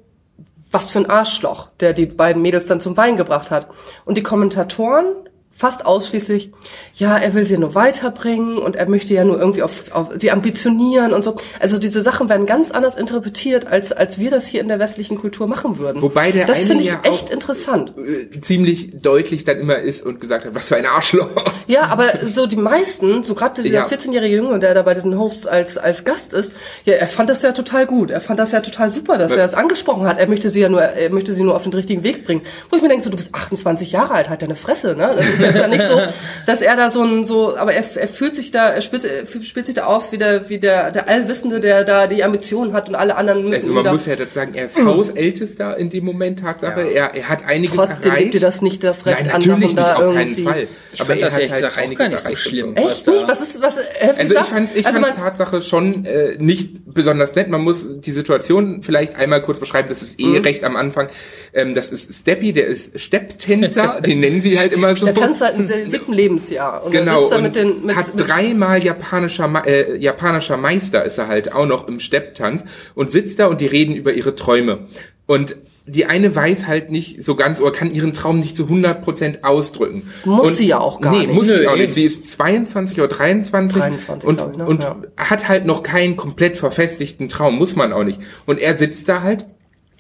[0.73, 3.69] was für ein Arschloch, der die beiden Mädels dann zum Wein gebracht hat.
[4.05, 5.07] Und die Kommentatoren
[5.57, 6.51] fast ausschließlich,
[6.95, 10.31] ja, er will sie nur weiterbringen und er möchte ja nur irgendwie auf, auf sie
[10.31, 11.37] ambitionieren und so.
[11.61, 15.17] Also diese Sachen werden ganz anders interpretiert, als, als wir das hier in der westlichen
[15.17, 16.03] Kultur machen würden.
[16.03, 17.95] Wobei der das finde ich ja echt interessant.
[17.97, 21.29] Äh, ziemlich deutlich dann immer ist und gesagt hat, was für ein Arschloch.
[21.67, 23.87] Ja, aber so die meisten, so gerade dieser ja.
[23.87, 26.53] 14-jährige Junge, der da bei diesen Hosts als, als Gast ist,
[26.85, 28.11] ja, er fand das ja total gut.
[28.11, 29.39] Er fand das ja total super, dass was?
[29.39, 30.19] er das angesprochen hat.
[30.19, 32.43] Er möchte sie ja nur, er möchte sie nur auf den richtigen Weg bringen.
[32.71, 35.17] Wo ich mir denke, so, du bist 28 Jahre alt, halt deine Fresse, ne?
[35.45, 36.01] Jetzt ja nicht so,
[36.47, 39.27] dass er da so ein, so, aber er, er fühlt sich da, er spielt, er
[39.43, 42.89] spielt sich da auf wie der, wie der, der Allwissende, der da die Ambitionen hat
[42.89, 46.05] und alle anderen müssen Also man muss ja dazu sagen, er ist Hausältester in dem
[46.05, 46.81] Moment, Tatsache.
[46.83, 48.35] Er, er hat einiges trotzdem erreicht.
[48.35, 50.43] dir das nicht das Recht, Nein, natürlich nicht, da auf irgendwie.
[50.43, 50.67] keinen Fall.
[50.93, 52.77] Ich Aber fand er das hat halt gesagt auch einiges gar nicht so schlimm.
[52.77, 53.29] Echt nicht?
[53.29, 53.83] Was ist, was, äh,
[54.17, 57.49] wie Also ich fand's, ich also fand's man, Tatsache schon äh, nicht besonders nett.
[57.49, 59.89] Man muss die Situation vielleicht einmal kurz beschreiben.
[59.89, 60.37] Das ist eh Mhm.
[60.39, 61.09] recht am Anfang.
[61.53, 64.01] Ähm, das ist Steppy, der ist Stepptänzer.
[64.07, 65.05] den nennen sie halt immer so.
[65.07, 67.97] der tanzt seit dem siebten Lebensjahr und er Genau, sitzt da und mit den, mit,
[67.97, 73.11] hat mit dreimal japanischer, äh, japanischer Meister ist er halt auch noch im Stepptanz und
[73.11, 74.87] sitzt da und die reden über ihre Träume.
[75.27, 79.43] Und die eine weiß halt nicht so ganz oder kann ihren Traum nicht zu 100%
[79.43, 80.11] ausdrücken.
[80.25, 81.35] Muss und, sie ja auch gar nee, nicht.
[81.35, 81.93] muss Nö, sie auch nicht.
[81.93, 84.67] Sie ist 22 oder 23 23, und, ich, ne?
[84.67, 84.97] und Ja.
[85.17, 88.19] hat halt noch keinen komplett verfestigten Traum, muss man auch nicht.
[88.47, 89.45] Und er sitzt da halt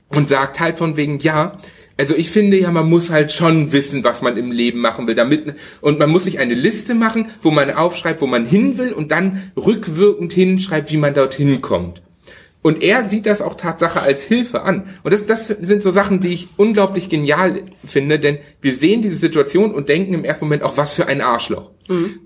[0.08, 1.58] und sagt halt von wegen, ja,
[1.96, 5.14] also ich finde ja, man muss halt schon wissen, was man im Leben machen will,
[5.14, 8.92] damit, und man muss sich eine Liste machen, wo man aufschreibt, wo man hin will
[8.92, 12.03] und dann rückwirkend hinschreibt, wie man dorthin kommt.
[12.66, 14.84] Und er sieht das auch Tatsache als Hilfe an.
[15.02, 19.16] Und das, das sind so Sachen, die ich unglaublich genial finde, denn wir sehen diese
[19.16, 21.72] Situation und denken im ersten Moment auch, was für ein Arschloch.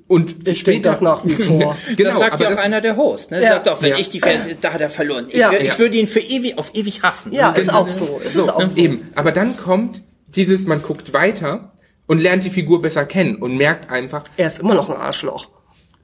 [0.07, 1.77] Und ich denke das nach wie vor.
[1.97, 3.31] Genau, das sagt ja auch das- einer der Hosts.
[3.33, 3.43] Ne?
[3.43, 3.49] Ja.
[3.49, 3.99] Sagt auch, wenn Ja.
[3.99, 5.27] ich die Pferde, da hat er verloren.
[5.29, 5.51] Ich, Ja.
[5.51, 7.33] wär- ich würde ihn für ewig, auf ewig hassen.
[7.33, 8.21] Ja, Das ist auch so.
[8.25, 8.77] Es So, ist auch so.
[8.77, 9.09] eben.
[9.17, 11.73] Aber dann kommt dieses, man guckt weiter
[12.07, 15.49] und lernt die Figur besser kennen und merkt einfach, Er ist immer noch ein Arschloch.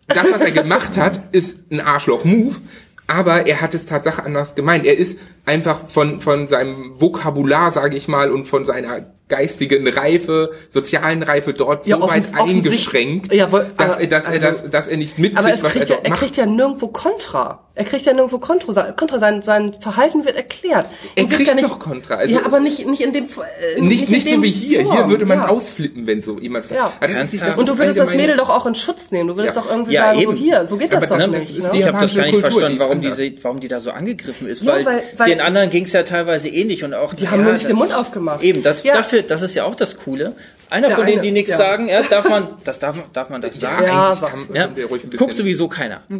[0.08, 2.56] das, was er gemacht hat, ist ein Arschloch-Move,
[3.06, 4.84] aber er hat es Tatsache anders gemeint.
[4.86, 10.50] Er ist einfach von, von seinem Vokabular, sage ich mal, und von seiner geistigen Reife,
[10.70, 14.62] sozialen Reife dort Ja, so weit eingeschränkt, Ja, wohl- dass, aber- er, dass, er also-
[14.62, 16.20] das, dass er nicht mitkriegt, Aber was er ja, dort er macht.
[16.20, 17.60] kriegt ja nirgendwo Kontra.
[17.76, 18.92] Er kriegt ja nirgendwo Kontra.
[18.92, 20.86] Kontra sein, sein Verhalten wird erklärt.
[21.16, 23.80] Er Ihm kriegt ja nicht, noch Kontra, also- ja, aber nicht, nicht in dem, äh,
[23.80, 24.84] nicht, nicht, in so dem wie hier.
[24.84, 24.96] Form.
[24.96, 25.48] Hier würde man ja.
[25.48, 26.92] ausflippen, wenn so jemand Ja.
[27.00, 29.28] Das ist die- das Und du würdest das Mädel doch auch in Schutz nehmen.
[29.28, 29.62] Du würdest Ja.
[29.62, 30.36] doch irgendwie Ja, sagen, so eben.
[30.36, 31.58] hier, so geht das Aber doch das nicht.
[31.58, 31.78] ist ne?
[31.80, 32.78] Ich habe das gar nicht Kultur, verstanden,
[33.42, 36.04] warum die da so angegriffen ist, Ja, weil, weil- weil- den anderen ging es ja
[36.04, 38.42] teilweise ähnlich und auch Die haben nur nicht den Mund aufgemacht.
[38.42, 38.94] Eben, das Ja.
[39.28, 40.34] Das ist ja auch das Coole.
[40.70, 41.56] Einer Der von denen, eine, die nichts ja.
[41.56, 43.84] sagen, ja, darf man, das darf, darf man das sagen.
[43.86, 44.68] Ja, eigentlich kann, Ja,
[45.16, 46.02] guckt sowieso keiner.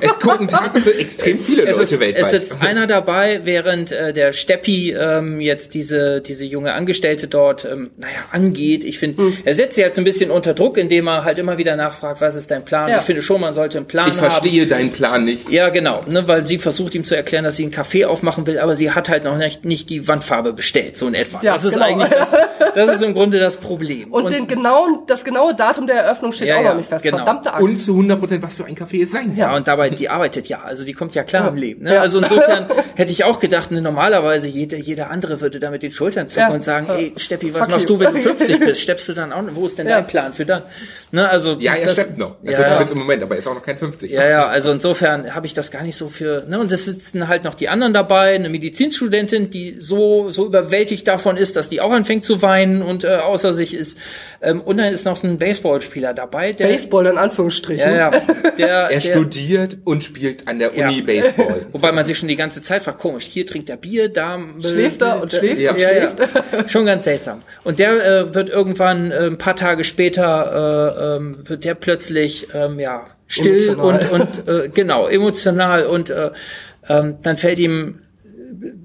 [0.00, 2.24] Es gucken tatsächlich extrem viele Es Leute ist, weltweit.
[2.24, 7.64] es sitzt einer dabei, während äh, der Steppi ähm, jetzt diese diese junge Angestellte dort,
[7.64, 8.84] ähm, naja, angeht.
[8.84, 9.36] Ich finde, Hm.
[9.44, 12.34] er setzt sie jetzt ein bisschen unter Druck, indem er halt immer wieder nachfragt, was
[12.36, 12.88] ist dein Plan?
[12.90, 12.98] Ja.
[12.98, 14.30] Ich finde schon, man sollte einen Plan ich haben.
[14.30, 15.48] verstehe deinen Plan nicht.
[15.50, 18.58] Ja, genau, ne, weil sie versucht ihm zu erklären, dass sie einen Kaffee aufmachen will,
[18.58, 21.40] aber sie hat halt noch nicht, nicht die Wandfarbe bestellt, so in etwa.
[21.42, 21.86] Ja, das ist genau.
[21.86, 24.12] eigentlich das, das ist im Grunde das Problem.
[24.12, 27.04] Und, den genauen, das genaue Datum der Eröffnung steht Ja, auch ja, noch nicht fest.
[27.04, 27.18] genau.
[27.18, 27.62] Verdammte Angst.
[27.64, 29.44] Und zu 100 Prozent, was für ein Kaffee es sein soll.
[29.44, 31.48] Ja, und dabei, die arbeitet ja, also die kommt ja klar Ja.
[31.48, 31.84] im Leben.
[31.84, 31.94] Ne?
[31.94, 32.00] Ja.
[32.00, 35.92] Also insofern hätte ich auch gedacht, ne, normalerweise jeder, jeder andere würde da mit den
[35.92, 36.54] Schultern zucken Ja.
[36.54, 36.94] und sagen, Ja.
[36.96, 37.96] ey, Steppi, was Fuck machst you.
[37.98, 38.80] du, wenn du 50 bist?
[38.82, 39.42] Steppst du dann auch?
[39.52, 39.96] Wo ist denn Ja.
[39.96, 40.62] dein Plan für dann?
[41.10, 42.36] Ne, also Ja, er das, steppt noch.
[42.42, 42.68] Ja, Also ja.
[42.68, 44.10] zumindest im Moment, aber er ist auch noch kein 50.
[44.12, 47.28] Ja, ja, also insofern habe ich das gar nicht so für, ne, und es sitzen
[47.28, 51.80] halt noch die anderen dabei, eine Medizinstudentin, die so, so überwältigt davon ist, dass die
[51.80, 53.98] auch anfängt zu weinen und äh, außer sich ist,
[54.40, 57.90] ähm, und dann ist noch so ein Baseballspieler dabei, der, Baseball in Anführungsstrichen.
[57.90, 58.10] ja, ja,
[58.58, 60.88] der, Er der, studiert und spielt an der Ja.
[60.88, 61.66] Uni Baseball.
[61.72, 65.02] Wobei man sich schon die ganze Zeit fragt, komisch, hier trinkt er Bier, da Schläft
[65.02, 65.72] er und schläft Ja.
[65.72, 66.20] und ja, schläft.
[66.20, 66.68] ja.
[66.68, 67.42] Schon ganz seltsam.
[67.64, 72.48] Und der äh, wird irgendwann äh, ein paar Tage später äh, ähm, wird der plötzlich
[72.54, 74.20] ähm, ja still Emotional.
[74.20, 76.30] und und äh, genau emotional und äh,
[76.88, 78.00] ähm, dann fällt ihm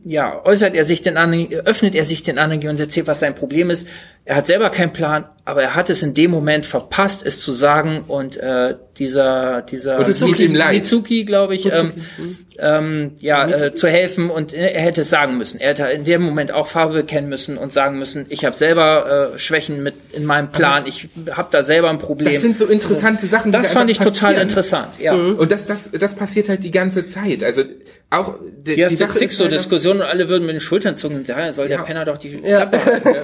[0.04, 3.36] ja, äußert er sich den anderen, öffnet er sich den anderen und erzählt, was sein
[3.36, 3.88] Problem ist.
[4.26, 7.52] Er hat selber keinen Plan, aber er hat es in dem Moment verpasst, es zu
[7.52, 10.76] sagen und äh, dieser dieser Und leid.
[10.76, 11.92] Mitsuki, glaube ich, ähm,
[12.58, 15.60] ähm, ja, äh, zu helfen und er hätte es sagen müssen.
[15.60, 19.34] Er hätte in dem Moment auch Farbe bekennen müssen und sagen müssen, ich habe selber
[19.34, 22.32] äh, Schwächen mit in meinem Plan, ich habe da selber ein Problem.
[22.32, 24.48] Das sind so interessante Sachen, die Das da fand ich einfach total passieren.
[24.50, 25.14] interessant, ja.
[25.14, 27.44] Und das, das, das passiert halt die ganze Zeit.
[27.44, 27.64] Also
[28.10, 31.18] auch die, du Sache ist so halt, Diskussionen und alle würden mit den Schultern zucken
[31.18, 31.84] und sagen, ja, soll der Ja.
[31.84, 32.80] Penner doch die Klappe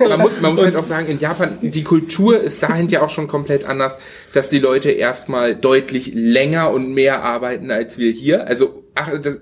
[0.09, 3.09] man muss, man muss halt auch sagen, in Japan, die Kultur ist dahin ja auch
[3.09, 3.95] schon komplett anders,
[4.33, 8.47] dass die Leute erstmal deutlich länger und mehr arbeiten als wir hier.
[8.47, 9.37] Also, ach, das,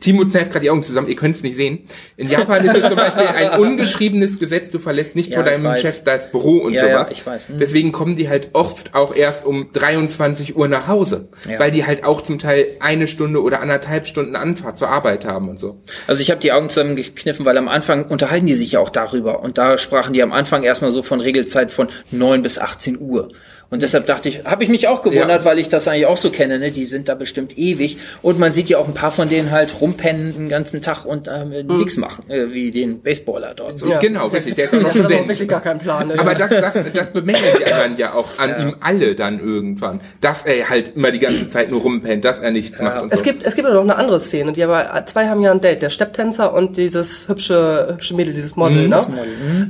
[0.00, 1.80] Timo kneift gerade die Augen zusammen, ihr könnt es nicht sehen.
[2.16, 5.74] In Japan ist es zum Beispiel ein ungeschriebenes Gesetz, du verlässt nicht Ja, vor deinem.
[5.76, 7.08] Chef das Büro und Ja, sowas.
[7.08, 7.48] ja, ich weiß.
[7.48, 7.58] Mhm.
[7.60, 11.58] Deswegen kommen die halt oft auch erst um 23 Uhr nach Hause, Ja.
[11.58, 15.48] weil die halt auch zum Teil eine Stunde oder anderthalb Stunden Anfahrt zur Arbeit haben
[15.48, 15.80] und so.
[16.06, 19.40] Also ich habe die Augen zusammengekniffen, weil am Anfang unterhalten die sich ja auch darüber.
[19.40, 23.30] Und da sprachen die am Anfang erstmal so von Regelzeit von 9 bis 18 Uhr.
[23.70, 25.44] Und deshalb dachte ich, habe ich mich auch gewundert, Ja.
[25.44, 26.58] weil ich das eigentlich auch so kenne.
[26.58, 26.70] Ne?
[26.70, 27.96] Die sind da bestimmt ewig.
[28.22, 31.28] Und man sieht ja auch ein paar von denen halt rumpennen den ganzen Tag und
[31.28, 33.78] ähm, nix machen, äh, wie den Baseballer dort.
[33.78, 33.88] So.
[33.90, 33.98] Ja.
[33.98, 34.54] Genau, richtig.
[34.54, 35.28] Der ist auch noch Der hat aber Student.
[35.28, 36.08] wirklich gar keinen Plan.
[36.08, 36.18] Ne?
[36.18, 40.00] Aber das, das, das bemängeln die anderen ja auch an ihm alle dann irgendwann.
[40.20, 43.18] Dass er halt immer die ganze Zeit nur rumpennt, dass er nichts macht und Es
[43.20, 43.24] so.
[43.24, 45.82] gibt, es gibt aber noch eine andere Szene, die aber, zwei haben ja ein Date,
[45.82, 48.98] der Stepptänzer und dieses hübsche, hübsche Mädel, dieses Model, ne?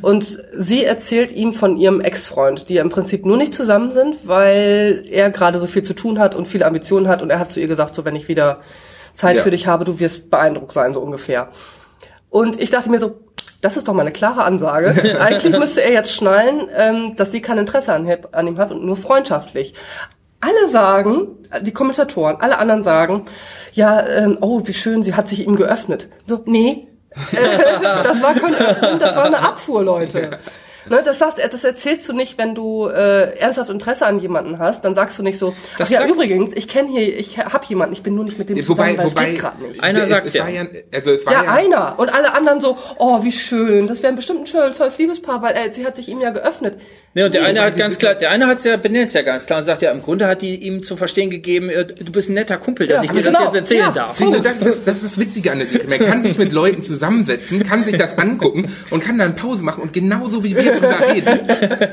[0.03, 0.25] Und
[0.57, 5.05] sie erzählt ihm von ihrem Ex-Freund, die ja im Prinzip nur nicht zusammen sind, weil
[5.11, 7.61] er gerade so viel zu tun hat und viele Ambitionen hat und er hat zu
[7.61, 8.61] ihr gesagt, so wenn ich wieder
[9.15, 9.43] Zeit Ja.
[9.43, 11.49] für dich habe, du wirst beeindruckt sein, so ungefähr.
[12.31, 13.21] Und ich dachte mir so,
[13.61, 15.19] das ist doch mal eine klare Ansage.
[15.21, 18.85] Eigentlich müsste er jetzt schnallen, ähm, dass sie kein Interesse an, an ihm hat und
[18.85, 19.75] nur freundschaftlich.
[20.41, 21.29] Alle sagen,
[21.63, 23.25] die Kommentatoren, alle anderen sagen,
[23.73, 26.09] ja, ähm, oh, wie schön, sie hat sich ihm geöffnet.
[26.27, 26.89] So, nee,
[27.33, 30.39] äh, das war kein Öffnen, das war eine Abfuhr, Leute.
[30.91, 34.85] Ne, das, sagst, das erzählst du nicht, wenn du äh, ernsthaft Interesse an jemanden hast,
[34.85, 37.65] dann sagst du nicht so, ach Das ja, sagt- übrigens, ich kenne hier, ich hab
[37.65, 39.83] jemanden, ich bin nur nicht mit dem zusammen, Wobei, weil es wobei, geht gerade nicht.
[39.83, 40.43] Einer es, sagt's es ja.
[40.45, 40.67] war ja.
[40.93, 41.99] Also es war Ja, ja, einer.
[41.99, 43.87] Und alle anderen so, oh, wie schön.
[43.87, 46.79] Das wäre bestimmt ein tolles, tolles Liebespaar, weil äh, sie hat sich ihm ja geöffnet.
[47.17, 49.23] Ne, und der Nee, eine hat ganz klar, ja- der eine hat ja benennt ja
[49.23, 52.11] ganz klar und sagt ja, im Grunde hat die ihm zu verstehen gegeben, äh, du
[52.11, 53.39] bist ein netter Kumpel, dass Ja, ich dir genau.
[53.45, 53.91] das jetzt erzählen Ja.
[53.93, 54.17] darf.
[54.19, 55.87] Siehst du, das, das, das ist das Witzige an der Serie.
[55.89, 59.83] Man kann sich mit Leuten zusammensetzen, kann sich das angucken und kann dann Pause machen
[59.83, 61.39] und genauso wie wir drüber reden.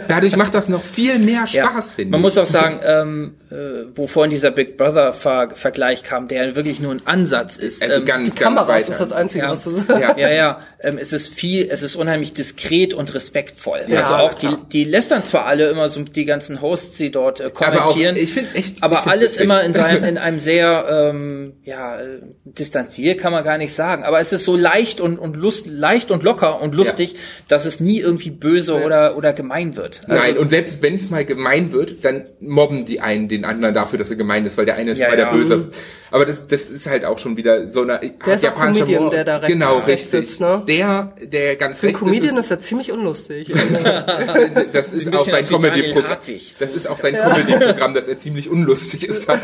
[0.08, 2.24] Dadurch macht das noch viel mehr Spaß, finde Man ich.
[2.24, 6.80] muss auch sagen, ähm, äh, wo vorhin dieser Big Brother Ver Vergleich kam, der wirklich
[6.80, 7.84] nur ein Ansatz ist.
[7.84, 8.90] also ähm, ganz, Die ganz Kameras weiter.
[8.90, 9.52] ist das Einzige, Ja.
[9.52, 9.90] was du sagst.
[9.90, 10.18] Ja.
[10.18, 13.82] ja, ja, ähm, es ist viel, es ist unheimlich diskret und respektvoll.
[13.88, 14.66] Ja, also auch die, klar.
[14.72, 18.16] die lästern zwar alle immer so die ganzen Hosts, die dort äh, Aber auch, kommentieren.
[18.16, 19.42] ich finde echt, ich aber find's alles witzig.
[19.46, 24.04] immer in seinem, in einem sehr, ähm, ja, äh, distanziert kann man gar nicht sagen.
[24.04, 27.16] Aber es ist so leicht und, und lust, leicht und locker und lustig,
[27.48, 30.02] dass es nie irgendwie böse oder, oder gemein wird.
[30.08, 33.74] Also, Nein, und selbst wenn es mal gemein wird, dann mobben die einen den anderen
[33.76, 35.26] dafür, dass er gemein ist, weil der eine ist Ja, immer ja.
[35.26, 35.70] der Böse.
[36.12, 39.10] Aber das, das ist halt auch schon wieder so eine Der ist auch japanischer Comedian,
[39.12, 40.30] der da rechts- genau, rechts richtig.
[40.30, 40.64] sitzt, ne?
[40.68, 43.54] Der, der ganz Für einen rechts Comedian sitzt, ist er ziemlich unlustig.
[44.74, 46.18] das ist auch sein Comedy-Programm.
[46.60, 49.28] Das ist auch sein Comedy-Programm, dass er ziemlich unlustig ist.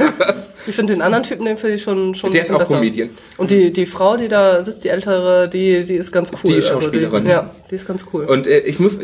[0.70, 2.76] Ich finde den anderen Typen, den finde ich schon schon Der ist auch besser.
[2.76, 3.10] Comedian.
[3.38, 6.52] Und die die Frau, die da sitzt, die ältere, die die ist ganz cool.
[6.52, 7.24] Die ist Also Schauspielerin.
[7.24, 8.26] die, ja, die ist ganz cool.
[8.26, 8.98] Und äh, ich muss,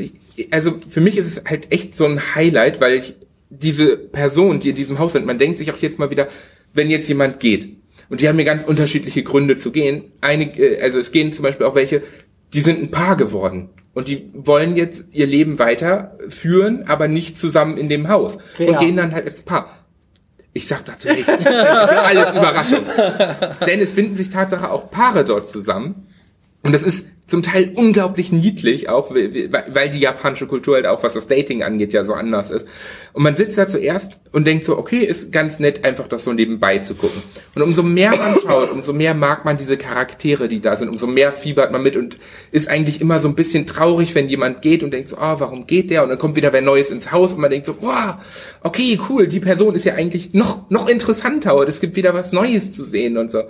[0.52, 3.16] also für mich ist es halt echt so ein Highlight, weil ich
[3.62, 6.28] diese Person, die in diesem Haus sind, man denkt sich auch jetzt mal wieder,
[6.74, 7.78] wenn jetzt jemand geht,
[8.10, 10.12] und die haben mir ganz unterschiedliche Gründe zu gehen.
[10.22, 12.04] Einige, äh, also es gehen zum Beispiel auch welche,
[12.54, 13.70] die sind ein Paar geworden.
[13.94, 18.38] Und die wollen jetzt ihr Leben weiterführen, aber nicht zusammen in dem Haus.
[18.58, 18.70] Wer?
[18.70, 19.86] Und gehen dann halt als Paar.
[20.52, 21.26] Ich sag dazu nichts.
[21.26, 22.86] Das ist alles Überraschung.
[23.68, 26.08] Denn es finden sich Tatsache auch Paare dort zusammen.
[26.62, 31.14] Und das ist zum Teil unglaublich niedlich, auch weil die japanische Kultur halt auch, was
[31.14, 32.68] das Dating angeht, ja so anders ist.
[33.14, 36.34] Und man sitzt da zuerst und denkt so, okay, ist ganz nett, einfach das so
[36.34, 37.22] nebenbei zu gucken.
[37.56, 41.08] Und umso mehr man schaut, umso mehr mag man diese Charaktere, die da sind, umso
[41.08, 42.18] mehr fiebert man mit und
[42.52, 45.66] ist eigentlich immer so ein bisschen traurig, wenn jemand geht und denkt so, ah, warum
[45.66, 46.04] geht der?
[46.04, 48.20] Und dann kommt wieder wer Neues ins Haus und man denkt so, boah,
[48.62, 52.34] okay, cool, die Person ist ja eigentlich noch, noch interessanter und es gibt wieder was
[52.34, 53.44] Neues zu sehen und so.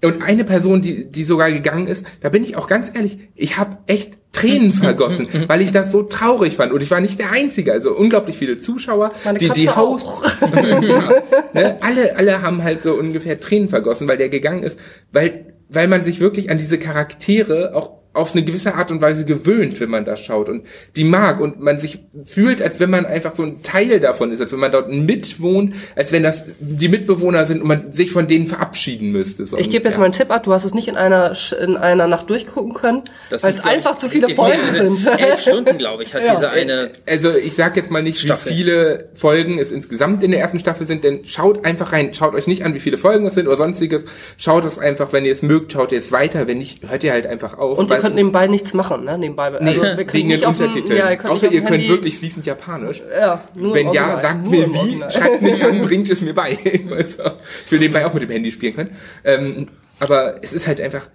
[0.00, 3.58] Und eine Person, die, die sogar gegangen ist, da bin ich auch ganz ehrlich, ich
[3.58, 6.72] habe echt Tränen vergossen, weil ich das so traurig fand.
[6.72, 10.08] Und ich war nicht der Einzige, also unglaublich viele Zuschauer, Meine die, die Katze Hosts,
[10.08, 10.54] auch.
[10.82, 11.12] ja,
[11.52, 14.78] ne, alle, alle haben halt so ungefähr Tränen vergossen, weil der gegangen ist,
[15.12, 19.24] weil, weil man sich wirklich an diese Charaktere auch auf eine gewisse Art und Weise
[19.24, 20.64] gewöhnt, wenn man da schaut und
[20.96, 24.40] die mag und man sich fühlt, als wenn man einfach so ein Teil davon ist,
[24.40, 28.26] als wenn man dort mitwohnt, als wenn das die Mitbewohner sind und man sich von
[28.26, 29.46] denen verabschieden müsste.
[29.46, 29.98] So Ich gebe jetzt ungefähr.
[30.00, 33.02] mal einen Tipp ab, du hast es nicht in einer in einer Nacht durchgucken können,
[33.30, 35.06] weil es einfach ich, zu viele ja, Folgen sind.
[35.18, 36.34] Elf Stunden, glaube ich, hat Ja.
[36.34, 36.90] diese eine.
[37.08, 38.52] Also ich sag jetzt mal nicht, Staffel.
[38.52, 42.12] wie viele Folgen es insgesamt in der ersten Staffel sind, denn schaut einfach rein.
[42.12, 44.04] Schaut euch nicht an, wie viele Folgen es sind oder sonstiges.
[44.36, 46.46] Schaut es einfach, wenn ihr es mögt, schaut ihr es weiter.
[46.48, 47.78] Wenn nicht, hört ihr halt einfach auf.
[47.78, 49.16] Und Weil könnt nebenbei nichts machen, ne?
[49.18, 49.50] Nebenbei.
[49.50, 50.98] Nee, Also, wir können wegen den Untertiteln.
[50.98, 53.02] Ja, ihr könnt Außer ihr könnt Handy- wirklich fließend Japanisch.
[53.18, 56.58] Ja, nur Wenn ja, sagt Nur mir wie, schreibt mich an, bringt es mir bei.
[56.90, 57.22] Also,
[57.66, 58.96] ich will nebenbei auch mit dem Handy spielen können.
[59.24, 59.68] Ähm,
[60.00, 61.06] aber es ist halt einfach,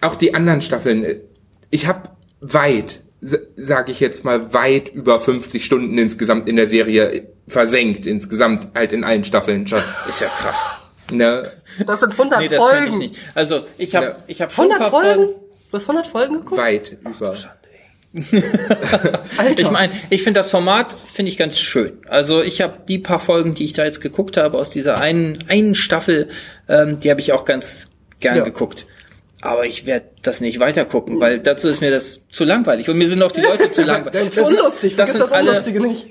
[0.00, 1.16] auch die anderen Staffeln, äh,
[1.70, 2.10] ich habe
[2.40, 3.00] weit,
[3.56, 8.92] sage ich jetzt mal, weit über 50 Stunden insgesamt in der Serie versenkt, insgesamt halt
[8.92, 9.82] in allen Staffeln schon.
[10.08, 10.64] Ist ja krass.
[11.10, 11.50] Ne?
[11.86, 12.98] Das sind 100 Nee, das könnte ich Folgen.
[12.98, 13.16] nicht.
[13.34, 14.16] Also ich habe Ja.
[14.26, 15.24] ich habe schon ein 100 paar Folgen?
[15.24, 15.40] Folgen.
[15.70, 16.60] Du hast 100 Folgen geguckt?
[16.60, 17.34] Weit über.
[19.36, 19.62] Alter.
[19.62, 21.98] Ich meine, ich finde das Format finde ich ganz schön.
[22.08, 25.38] Also ich habe die paar Folgen, die ich da jetzt geguckt habe aus dieser einen
[25.48, 26.28] einen Staffel,
[26.68, 27.90] ähm, die habe ich auch ganz
[28.20, 28.44] gern Ja.
[28.44, 28.86] geguckt.
[29.42, 32.96] aber ich werde das nicht weiter gucken, weil dazu ist mir das zu langweilig und
[32.98, 34.32] mir sind auch die Leute zu langweilig.
[34.32, 36.08] Zu unlustig, das sind alle, Unlustige nicht.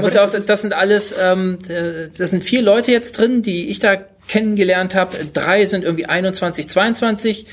[0.00, 3.68] muss ja auch, das sind alles, ähm, äh, das sind vier Leute jetzt drin, die
[3.68, 3.96] ich da
[4.28, 5.14] kennengelernt habe.
[5.32, 7.46] Drei sind irgendwie 21, 22,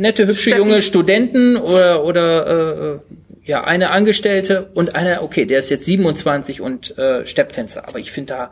[0.00, 0.58] nette, hübsche Steffi.
[0.58, 2.98] junge Studenten oder oder äh,
[3.44, 7.88] ja eine Angestellte und einer, okay, der ist jetzt 27 und äh, Stepptänzer.
[7.88, 8.50] Aber ich finde da,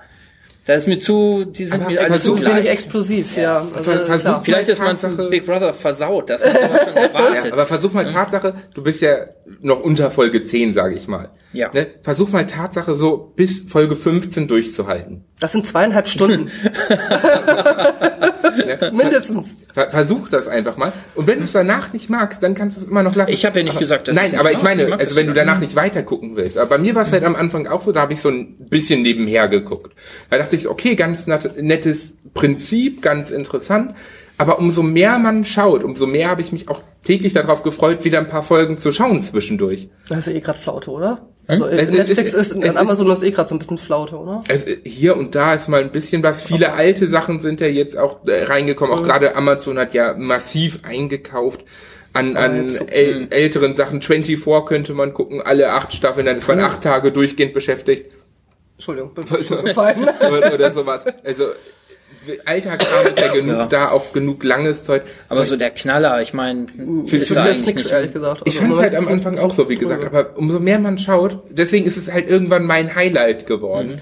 [0.66, 2.66] da ist mir zu, die sind Aber mir alle zu Zu wenig gleich.
[2.72, 3.66] explosiv, ja.
[3.74, 4.42] Also, Ver- versuch- klar.
[4.44, 7.44] Vielleicht ist man Tatsache- von Big Brother versaut, dass man schon erwartet.
[7.46, 9.16] Ja, aber versuch mal Tatsache, du bist ja
[9.61, 11.30] noch unter Folge 10, sage ich mal.
[11.53, 11.72] Ja.
[11.72, 11.86] Ne?
[12.03, 15.24] Versuch mal Tatsache so bis Folge 15 durchzuhalten.
[15.40, 16.51] Das sind zweieinhalb Stunden.
[18.66, 18.90] Ne?
[18.92, 19.57] Mindestens.
[19.72, 20.92] Ver versuch das einfach mal.
[21.14, 23.32] Und wenn du es danach nicht magst, dann kannst du es immer noch lassen.
[23.32, 25.34] Ich habe ja nicht aber, gesagt, dass Nein, aber ich meine, Ich also wenn du
[25.34, 26.59] danach nicht weiter gucken willst.
[26.59, 28.57] Aber bei mir war es halt am Anfang auch so, da habe ich so ein
[28.68, 29.94] bisschen nebenher geguckt.
[30.30, 33.94] Da dachte ich, so, okay, ganz nettes Prinzip, ganz interessant.
[34.36, 38.18] Aber umso mehr man schaut, umso mehr habe ich mich auch täglich darauf gefreut, wieder
[38.18, 39.88] ein paar Folgen zu schauen zwischendurch.
[40.09, 41.26] Da ist ja eh grad Flaute, oder?
[41.49, 43.78] Also Es- es Netflix ist- ist, es an Amazon ist eh grad so ein bisschen
[43.78, 44.44] Flaute, oder?
[44.49, 46.42] Es, hier und da ist mal ein bisschen was.
[46.42, 48.94] Viele alte Sachen sind ja jetzt auch äh, reingekommen.
[48.94, 49.03] Mhm.
[49.03, 51.64] Auch gerade Amazon hat ja massiv eingekauft
[52.12, 54.03] an, an jetzt so- äl älteren Sachen.
[54.03, 58.12] 24 könnte man gucken, alle acht Staffeln, dann ist man acht Tage durchgehend beschäftigt.
[58.76, 61.05] Entschuldigung, bin oder, oder sowas.
[61.24, 61.46] Also
[62.45, 65.03] Alltagskram ist ja genug da, auch genug langes Zeug.
[65.29, 66.66] Aber so der Knaller, ich meine,
[67.07, 67.93] Für- ist da Das eigentlich ist nix, nicht.
[67.93, 68.43] ehrlich gesagt.
[68.45, 70.79] Ich Also, fand es halt am ich Anfang auch so, wie gesagt, aber umso mehr
[70.79, 73.93] man schaut, deswegen ist es halt irgendwann mein Highlight geworden.
[73.97, 73.99] Mhm.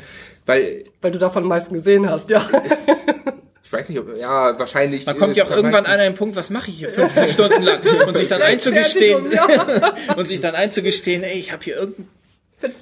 [0.46, 2.44] Weil, Weil du davon am meisten gesehen hast, ja.
[3.64, 5.06] ich weiß nicht, ob, ja, wahrscheinlich.
[5.06, 7.80] Man kommt ja auch irgendwann an einen Punkt, was mache ich hier 50 Stunden lang
[8.06, 9.26] und sich dann einzugestehen
[10.16, 12.08] und sich dann einzugestehen, ey, ich habe hier irgendeinen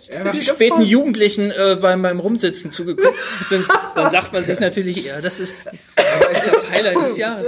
[0.09, 3.15] Ja, späten Jugendlichen äh, beim beim Rumsitzen zugeguckt.
[3.51, 3.65] Dann,
[3.97, 5.67] dann sagt man sich natürlich, ja, das ist
[5.97, 7.47] das Highlight des Jahres.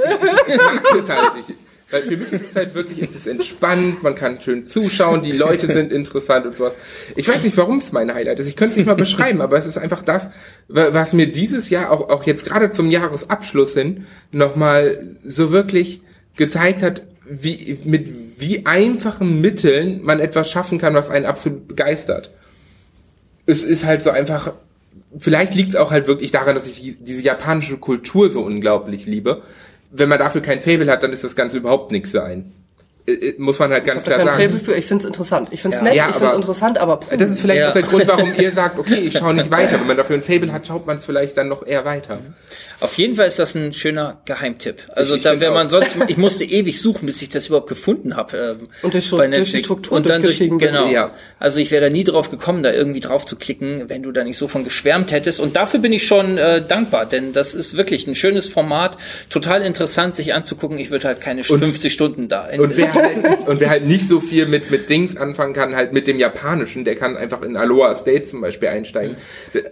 [0.48, 1.58] Ich mag das halt nicht.
[1.88, 5.30] Weil für mich ist es halt wirklich, es ist entspannt, man kann schön zuschauen, die
[5.30, 6.74] Leute sind interessant und sowas.
[7.14, 8.48] Ich weiß nicht, warum es mein Highlight ist.
[8.48, 10.26] Ich könnte es nicht mal beschreiben, aber es ist einfach das,
[10.66, 16.00] wa- was mir dieses Jahr, auch, auch jetzt gerade zum Jahresabschluss hin, nochmal so wirklich
[16.36, 22.30] gezeigt hat, wie, mit wie einfachen Mitteln man etwas schaffen kann, was einen absolut begeistert.
[23.46, 24.54] Es ist halt so einfach,
[25.18, 29.06] vielleicht liegt es auch halt wirklich daran, dass ich die- diese japanische Kultur so unglaublich
[29.06, 29.42] liebe.
[29.90, 32.52] Wenn man dafür kein Fable hat, dann ist das Ganze überhaupt nichts für einen.
[33.06, 34.42] Äh, Muss man halt ganz klar sagen.
[34.42, 34.74] Fable für.
[34.74, 35.48] Ich find's interessant.
[35.52, 35.82] Ich find's Ja.
[35.84, 37.68] nett, Ja, ich find's aber- interessant, aber puh, Das ist vielleicht Ja.
[37.68, 39.78] auch der Grund, warum ihr sagt, okay, ich schaue nicht weiter.
[39.78, 42.18] Wenn man dafür ein Fable hat, schaut man es vielleicht dann noch eher weiter.
[42.80, 44.82] Auf jeden Fall ist das ein schöner Geheimtipp.
[44.94, 47.68] Also Ich- ich da wäre man sonst, ich musste ewig suchen, bis ich das überhaupt
[47.68, 48.56] gefunden habe.
[48.60, 49.64] Ähm, Und durch- bei durch die Netflix.
[49.66, 50.88] Struktur und dann durch, genau.
[50.88, 51.12] Ja.
[51.38, 54.24] Also ich wäre da nie drauf gekommen, da irgendwie drauf zu klicken, wenn du da
[54.24, 55.40] nicht so von geschwärmt hättest.
[55.40, 58.98] Und dafür bin ich schon äh, dankbar, denn das ist wirklich ein schönes Format,
[59.30, 60.78] total interessant sich anzugucken.
[60.78, 62.95] Ich würde halt keine 50 Stunden da Und wer, investieren.
[62.96, 66.18] Halt, und wer halt nicht so viel mit, mit Dings anfangen kann, halt mit dem
[66.18, 69.16] Japanischen, der kann einfach in Aloha State zum Beispiel einsteigen.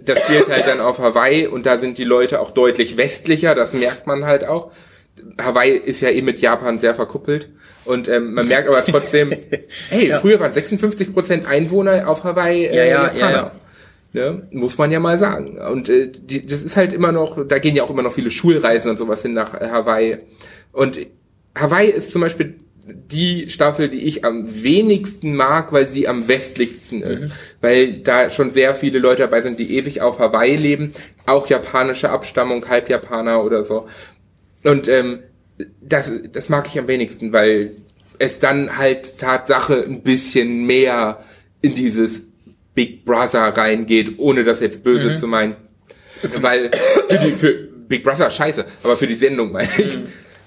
[0.05, 3.75] Das spielt halt dann auf Hawaii und da sind die Leute auch deutlich westlicher, das
[3.75, 4.73] merkt man halt auch.
[5.41, 7.49] Hawaii ist ja eh mit Japan sehr verkuppelt
[7.85, 9.33] und ähm, man merkt aber trotzdem,
[9.91, 13.53] hey, früher waren 56% Einwohner auf Hawaii äh, Ja, ja, ja, Japaner.
[14.15, 14.47] Ne?
[14.53, 15.59] Muss man ja mal sagen.
[15.59, 18.31] Und äh, die, das ist halt immer noch, da gehen ja auch immer noch viele
[18.31, 20.19] Schulreisen und sowas hin nach äh, Hawaii.
[20.71, 20.99] Und
[21.57, 27.03] Hawaii ist zum Beispiel die Staffel, die ich am wenigsten mag, weil sie am westlichsten
[27.03, 27.33] ist.
[27.61, 30.93] Weil da schon sehr viele Leute dabei sind, die ewig auf Hawaii leben.
[31.27, 33.87] Auch japanische Abstammung, Halbjapaner oder so.
[34.65, 35.21] Und ähm,
[35.81, 37.71] das, das mag ich am wenigsten, weil
[38.19, 41.25] es dann halt Tatsache ein bisschen mehr
[41.63, 42.27] in dieses
[42.75, 45.57] Big Brother reingeht, ohne das jetzt böse zu meinen.
[46.41, 46.71] Weil
[47.09, 47.53] für, die, für
[47.89, 49.99] Big Brother scheiße, aber für die Sendung meine ich.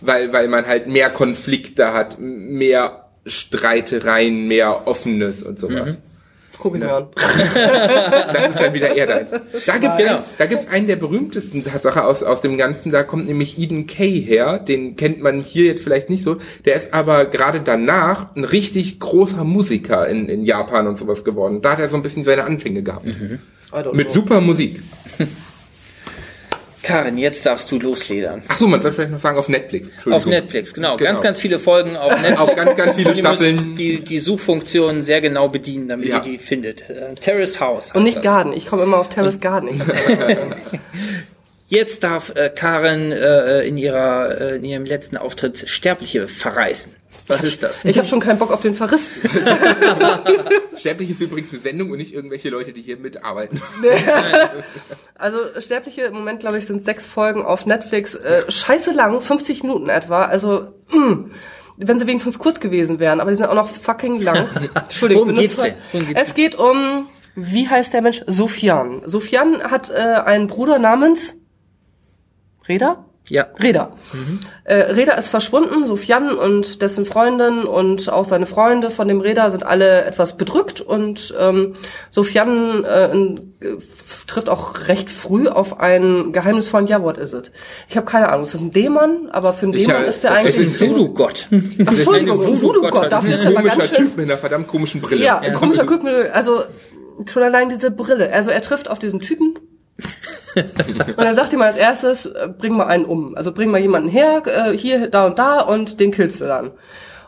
[0.01, 5.97] Weil, weil man halt mehr Konflikte hat, mehr Streitereien, mehr Offenes und sowas.
[6.59, 7.07] guck ihn mir an.
[8.33, 9.31] Das ist dann wieder eher deins.
[9.65, 10.15] Da gibt's, Genau.
[10.15, 12.91] einen, da gibt's einen der berühmtesten Tatsache aus, aus dem Ganzen.
[12.91, 14.59] Da kommt nämlich Eden Kay her.
[14.59, 16.37] Den kennt man hier jetzt vielleicht nicht so.
[16.65, 21.61] Der ist aber gerade danach ein richtig großer Musiker in, in Japan und sowas geworden.
[21.61, 23.05] Da hat er so ein bisschen seine Anfänge gehabt.
[23.05, 23.39] Mhm.
[23.93, 24.13] Mit know.
[24.13, 24.81] super Musik.
[26.88, 28.41] Karin, jetzt darfst du losledern.
[28.47, 29.89] Ach so, man soll vielleicht noch sagen auf Netflix.
[29.89, 30.13] Entschuldigung.
[30.13, 30.95] Auf Netflix, genau.
[30.95, 31.09] Genau.
[31.09, 32.39] Ganz, ganz viele Folgen auf Netflix.
[32.39, 33.75] Auf ganz, ganz viele Staffeln.
[33.75, 36.17] Die, die Suchfunktion sehr genau bedienen, damit Ja.
[36.17, 36.89] ihr die findet.
[36.89, 37.91] Äh, Terrace House.
[37.93, 38.23] Und nicht das.
[38.23, 38.53] Garden.
[38.53, 39.81] Ich komme immer auf Terrace Garden.
[41.70, 46.95] Jetzt darf äh, Karen äh, in ihrer äh, in ihrem letzten Auftritt Sterbliche verreißen.
[47.28, 47.84] Was ist das?
[47.84, 49.11] Ich habe schon keinen Bock auf den Verriss.
[50.78, 53.61] Sterblich ist übrigens eine Sendung und nicht irgendwelche Leute, die hier mitarbeiten.
[55.20, 58.13] Also Sterbliche im Moment, glaube ich, sind sechs Folgen auf Netflix.
[58.13, 60.26] Äh, scheiße lang, 50 Minuten etwa.
[60.26, 61.32] Also mm,
[61.78, 64.47] wenn sie wenigstens kurz gewesen wären, aber die sind auch noch fucking lang.
[64.76, 65.76] Entschuldigung, Worum geht's benutze- denn?
[65.91, 68.22] Worum geht's es geht um, wie heißt der Mensch?
[68.28, 69.01] Sofian.
[69.05, 71.36] Sofian hat äh, einen Bruder namens
[72.68, 73.05] Reda?
[73.30, 73.47] Ja.
[73.61, 73.91] Reda.
[74.63, 79.51] Äh, Reda ist verschwunden, Sofian und dessen Freundin und auch seine Freunde von dem Reda
[79.51, 81.74] sind alle etwas bedrückt und ähm,
[82.09, 83.36] Sofian äh,
[84.28, 87.51] trifft auch recht früh auf einen geheimnisvollen Ja, what is it?
[87.89, 89.30] Ich habe keine Ahnung, ist das ein Dämon?
[89.30, 90.59] Aber für einen Dämon äh, ist der das eigentlich...
[90.59, 91.47] ist Ein Voodoo-Gott.
[91.51, 94.05] Entschuldigung, ein Voodoo-Gott, dafür ist er Komischer ganz schön...
[94.05, 95.26] Typ mit einer verdammt komischen Brille.
[95.26, 96.63] Ja, ein komischer Guckmittel, also
[97.26, 98.32] schon allein diese Brille.
[98.32, 99.55] Also er trifft auf diesen Typen
[100.55, 103.35] und er sagt ihm als erstes, äh, bring mal einen um.
[103.35, 106.71] Also bring mal jemanden her, äh, hier, da und da und den killst du dann.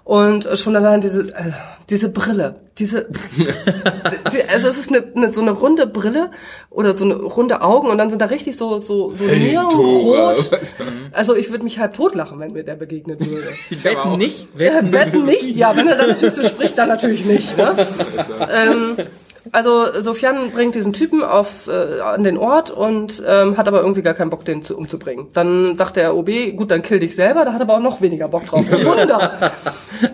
[0.03, 1.51] Und schon allein diese, äh,
[1.88, 3.05] diese Brille, diese,
[3.38, 6.32] die, also es ist eine, eine, so eine runde Brille
[6.72, 10.49] oder so eine runde Augen und dann sind da richtig so, so, so Hey, neonrot.
[11.11, 13.49] Also ich würde mich halb totlachen, wenn mir der begegnet würde.
[13.70, 14.47] Ich Wetten nicht?
[14.55, 15.55] Wetten wetten nicht?
[15.55, 17.55] Ja, wenn er dann natürlich so spricht, dann natürlich nicht.
[17.55, 17.76] Ne?
[18.51, 18.95] ähm,
[19.52, 24.02] also Sofian bringt diesen Typen auf äh, an den Ort und ähm, hat aber irgendwie
[24.02, 25.28] gar keinen Bock, den zu, umzubringen.
[25.34, 27.45] Dann sagt der OB, gut, dann kill dich selber.
[27.45, 28.66] Da hat er aber auch noch weniger Bock drauf.
[28.72, 29.52] Wunder.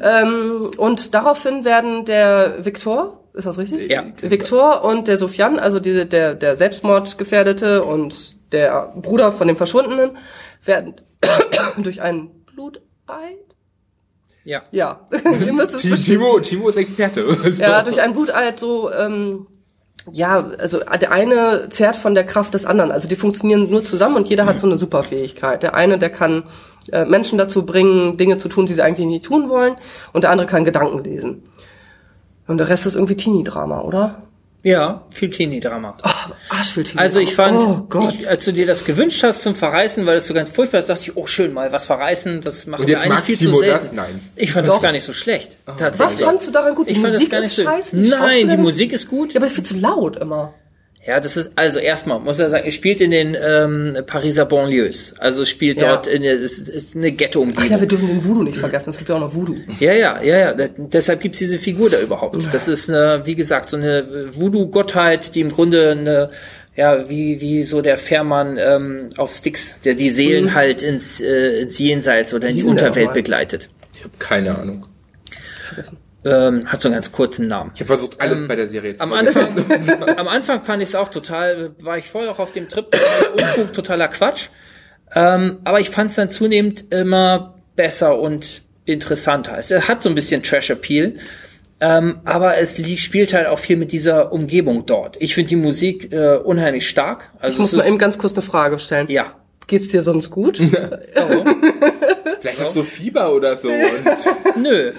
[0.01, 3.89] ähm, und daraufhin werden der Viktor, ist das richtig?
[3.89, 4.03] Ja.
[4.21, 10.11] Viktor und der Sofian, also diese, der, der Selbstmordgefährdete und der Bruder von dem Verschwundenen,
[10.63, 10.95] werden
[11.77, 13.54] durch ein Bluteid
[14.45, 14.61] Ja.
[14.71, 14.99] ja,
[15.45, 16.19] ihr müsst es Ti- bestimmt.
[16.19, 17.25] Timo, Timo ist Experte.
[17.57, 19.47] Ja, durch ein Bluteid so, ähm,
[20.11, 22.91] ja, also der eine zehrt von der Kraft des anderen.
[22.91, 25.63] Also die funktionieren nur zusammen und jeder hat so eine Superfähigkeit.
[25.63, 26.43] Der eine, der kann
[26.91, 29.75] äh, Menschen dazu bringen, Dinge zu tun, die sie eigentlich nicht tun wollen.
[30.13, 31.43] Und der andere kann Gedanken lesen.
[32.47, 34.21] Und der Rest ist irgendwie Teenie-Drama, oder?
[34.65, 35.95] Ja, viel Teenie-Drama.
[36.49, 36.99] Arsch viel Teenie.
[36.99, 38.11] Also ich fand, oh Gott.
[38.11, 40.89] ich, als du dir das gewünscht hast zum Verreißen, weil das so ganz furchtbar ist,
[40.89, 43.85] dachte ich, oh schön, mal was verreißen, das machen wir eigentlich viel Timo zu selten.
[43.85, 43.93] das?
[43.93, 44.19] Nein.
[44.35, 44.73] Ich fand Doch.
[44.73, 45.57] das gar nicht so schlecht.
[45.67, 45.99] Tatsächlich.
[45.99, 46.89] Was fandst du daran gut?
[46.89, 47.63] Die ich fand Musik das gar nicht ist so.
[47.63, 49.33] scheiße, die Nein, die Musik ist gut.
[49.33, 50.55] ja, aber ist viel zu laut immer.
[51.07, 55.13] Ja, das ist, also erstmal muss er sagen, er spielt in den ähm, Pariser Banlieues.
[55.19, 55.89] Also es spielt Ja.
[55.89, 57.69] dort in der, es ist eine Ach Ghetto-Umgebung.
[57.69, 58.89] ja, wir dürfen den Voodoo nicht vergessen.
[58.89, 59.55] Es gibt ja auch noch Voodoo.
[59.79, 60.53] Ja, ja, ja, ja.
[60.53, 62.51] Da- Deshalb gibt's diese Figur da überhaupt.
[62.51, 66.31] Das ist eine, wie gesagt, so eine Voodoo-Gottheit, die im Grunde eine,
[66.75, 71.61] ja, wie, wie so der Fährmann ähm, auf Sticks, der die Seelen halt ins, äh,
[71.61, 73.69] ins Jenseits oder in die der Unterwelt begleitet.
[73.93, 74.87] Ich habe keine Ahnung.
[75.67, 75.97] Vergessen.
[76.25, 77.71] Ähm, hat so einen ganz kurzen Namen.
[77.75, 79.13] Ich habe versucht, alles bei der Serie zu Am.
[79.13, 79.47] Anfang,
[80.17, 83.33] am Anfang fand ich es auch total, war ich voll auch auf dem Trip, totaler
[83.33, 84.47] Unfug, totaler Quatsch.
[85.13, 89.55] Ähm, aber ich fand es dann zunehmend immer besser und interessanter.
[89.57, 91.17] Es hat so ein bisschen Trash-Appeal.
[91.81, 95.17] Ähm, aber es spielt halt auch viel mit dieser Umgebung dort.
[95.19, 97.31] Ich finde die Musik äh, unheimlich stark.
[97.39, 99.07] Also Ich muss mal eben ganz kurz eine Frage stellen.
[99.09, 99.33] ja.
[99.67, 100.59] Geht's dir sonst gut?
[102.45, 103.69] Vielleicht hast du Fieber oder so.
[103.69, 104.91] Und Nö,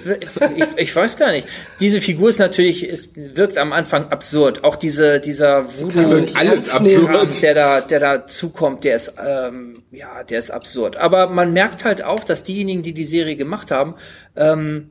[0.55, 1.47] ich, ich weiß gar nicht.
[1.79, 4.63] Diese Figur ist natürlich, es wirkt am Anfang absurd.
[4.63, 7.41] Auch diese, dieser Voodoo, alles absurd.
[7.41, 10.97] Der da, der da zukommt, der ist, ähm, ja, der ist absurd.
[10.97, 13.95] Aber man merkt halt auch, dass diejenigen, die die Serie gemacht haben,
[14.35, 14.89] ähm,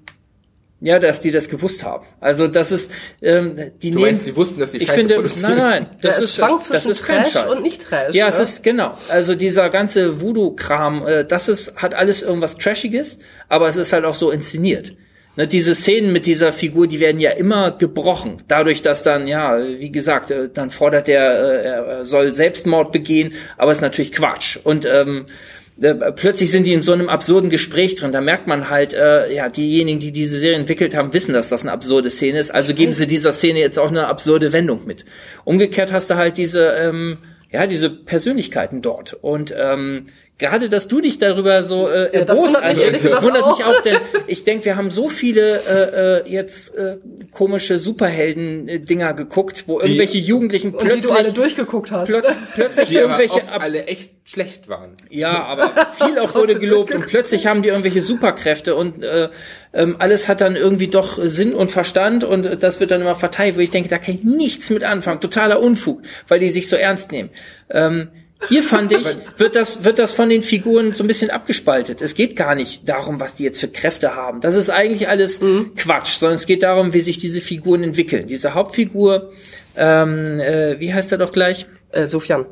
[0.80, 2.04] ja, dass die das gewusst haben.
[2.20, 2.90] Also das ist,
[3.22, 4.10] ähm, die Du nehmen.
[4.12, 5.56] meinst, sie wussten, dass die ich Scheiße finde, produzieren?
[5.56, 7.46] nein, nein, das Ja, ist, das zwischen ist kein Trash Scheiß.
[7.56, 8.32] und nicht Trash, Ja, ne?
[8.32, 8.92] es ist genau.
[9.08, 13.18] Also dieser ganze Voodoo-Kram, äh, das ist, hat alles irgendwas Trashiges,
[13.48, 14.92] aber es ist halt auch so inszeniert.
[15.38, 18.38] Ne, diese Szenen mit dieser Figur, die werden ja immer gebrochen.
[18.48, 23.34] Dadurch, dass dann, ja, wie gesagt, äh, dann fordert er, äh, er soll Selbstmord begehen,
[23.58, 24.56] aber ist natürlich Quatsch.
[24.64, 25.30] Und ähm, äh,
[25.78, 28.12] plötzlich sind die in so einem absurden Gespräch drin.
[28.12, 31.62] Da merkt man halt, äh, ja, diejenigen, die diese Serie entwickelt haben, wissen, dass das
[31.62, 32.50] eine absurde Szene ist.
[32.50, 35.04] Also geben sie dieser Szene jetzt auch eine absurde Wendung mit.
[35.44, 37.18] Umgekehrt hast du halt diese, ähm,
[37.50, 39.14] ja, diese Persönlichkeiten dort.
[39.14, 40.06] Und ähm,
[40.38, 43.46] gerade, dass du dich darüber so äh, Ja, das erbost wundert mich ehrlich gesagt wundert
[43.46, 43.80] mich auch.
[43.82, 46.96] denn ich denke, wir haben so viele äh, äh, jetzt äh,
[47.32, 52.08] komische Superhelden-Dinger geguckt, wo irgendwelche Jugendlichen Und die du plötzlich, alle durchgeguckt hast.
[52.08, 54.96] plötz, plötzlich Die aber irgendwelche oft ab alle echt schlecht waren.
[55.08, 59.28] ja, aber viel auch wurde gelobt und plötzlich haben die irgendwelche Superkräfte und äh,
[59.72, 63.14] ähm, alles hat dann irgendwie doch Sinn und Verstand und äh, das wird dann immer
[63.14, 65.20] verteilt, wo ich denke, da kann ich nichts mit anfangen.
[65.20, 67.30] Totaler Unfug, weil die sich so ernst nehmen.
[67.70, 68.08] Ähm,
[68.48, 69.06] hier fand ich,
[69.38, 72.02] wird das, wird das von den Figuren so ein bisschen abgespaltet.
[72.02, 74.40] Es geht gar nicht darum, was die jetzt für Kräfte haben.
[74.40, 75.40] Das ist eigentlich alles
[75.76, 78.26] Quatsch, sondern es geht darum, wie sich diese Figuren entwickeln.
[78.26, 79.32] Diese Hauptfigur,
[79.76, 81.66] ähm, äh, wie heißt er doch gleich?
[81.90, 82.46] Äh, Sofian.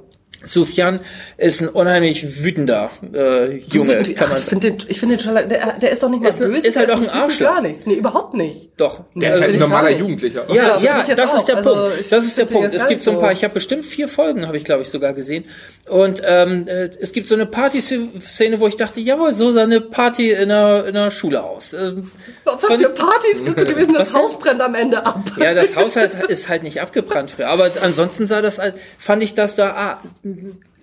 [0.46, 1.00] Sufjan
[1.36, 5.22] ist ein unheimlich wütender äh, Junge, Ach, kann man ich finde den, ich finde den
[5.24, 6.66] schon, der, der ist doch nicht mal Ist böse.
[6.66, 7.46] ist halt der auch ein wütend, Arschloch.
[7.54, 7.86] Gar nichts.
[7.86, 8.70] Nee, überhaupt nicht.
[8.76, 9.04] Doch.
[9.14, 9.90] Nee, Der ist also halt ein normaler.
[9.90, 10.44] Jugendlicher.
[10.48, 11.38] Ja, Ja, ja, das auch.
[11.38, 11.92] ist der Also, Punkt.
[12.00, 12.74] ich Das ist der Punkt.
[12.74, 15.12] Es gibt so ein paar, ich habe bestimmt vier Folgen, habe ich glaube ich sogar
[15.12, 15.44] gesehen.
[15.88, 19.80] Und ähm, äh, es gibt so eine Partyszene, wo ich dachte, jawohl, so sah eine
[19.80, 21.72] Party in einer, in einer Schule aus.
[21.74, 22.10] Ähm,
[22.44, 23.94] Was für ich- Partys bist du gewesen?
[23.94, 24.12] Das?
[24.14, 25.20] Haus brennt am Ende ab.
[25.38, 27.48] ja, das Haus halt- ist halt nicht abgebrannt früher.
[27.48, 30.02] Aber ansonsten sah das, halt- fand ich das da, ah,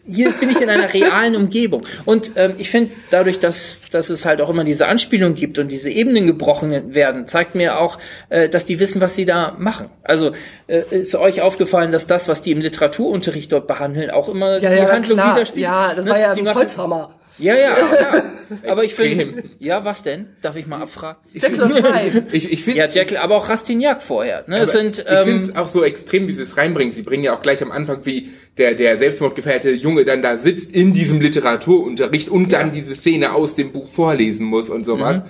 [0.08, 1.84] hier bin ich in einer realen Umgebung.
[2.06, 5.68] Und ähm, ich finde, dadurch, dass, dass es halt auch immer diese Anspielung gibt und
[5.72, 8.00] diese Ebenen gebrochen werden, zeigt mir auch,
[8.30, 9.90] äh, dass die wissen, was sie da machen.
[10.04, 10.32] Also
[10.68, 14.72] äh, ist euch aufgefallen, dass das, was die im Literaturunterricht dort behandeln, auch immer Ja,
[14.72, 15.36] die ja, Handlung klar.
[15.36, 15.72] widerspiegelt?
[15.72, 16.12] Ja, das Ne?
[16.12, 17.14] war ja Die im Holzhammer.
[17.38, 18.24] Ja, ja, ja.
[18.68, 20.28] Aber ich finde, ja, was denn?
[20.42, 21.22] Darf ich mal abfragen?
[21.34, 22.28] Jekyll und Hyde.
[22.32, 24.44] Ich, ich finde Ja, Jekyll, aber auch Rastignac vorher.
[24.48, 24.60] Ne?
[24.60, 26.94] Es sind, ich finde ähm, es auch so extrem, wie sie es reinbringen.
[26.94, 30.72] Sie bringen ja auch gleich am Anfang, wie der, der selbstmordgefährdete Junge dann da sitzt
[30.72, 35.18] in diesem Literaturunterricht und dann diese Szene aus dem Buch vorlesen muss und sowas.
[35.18, 35.24] Mhm.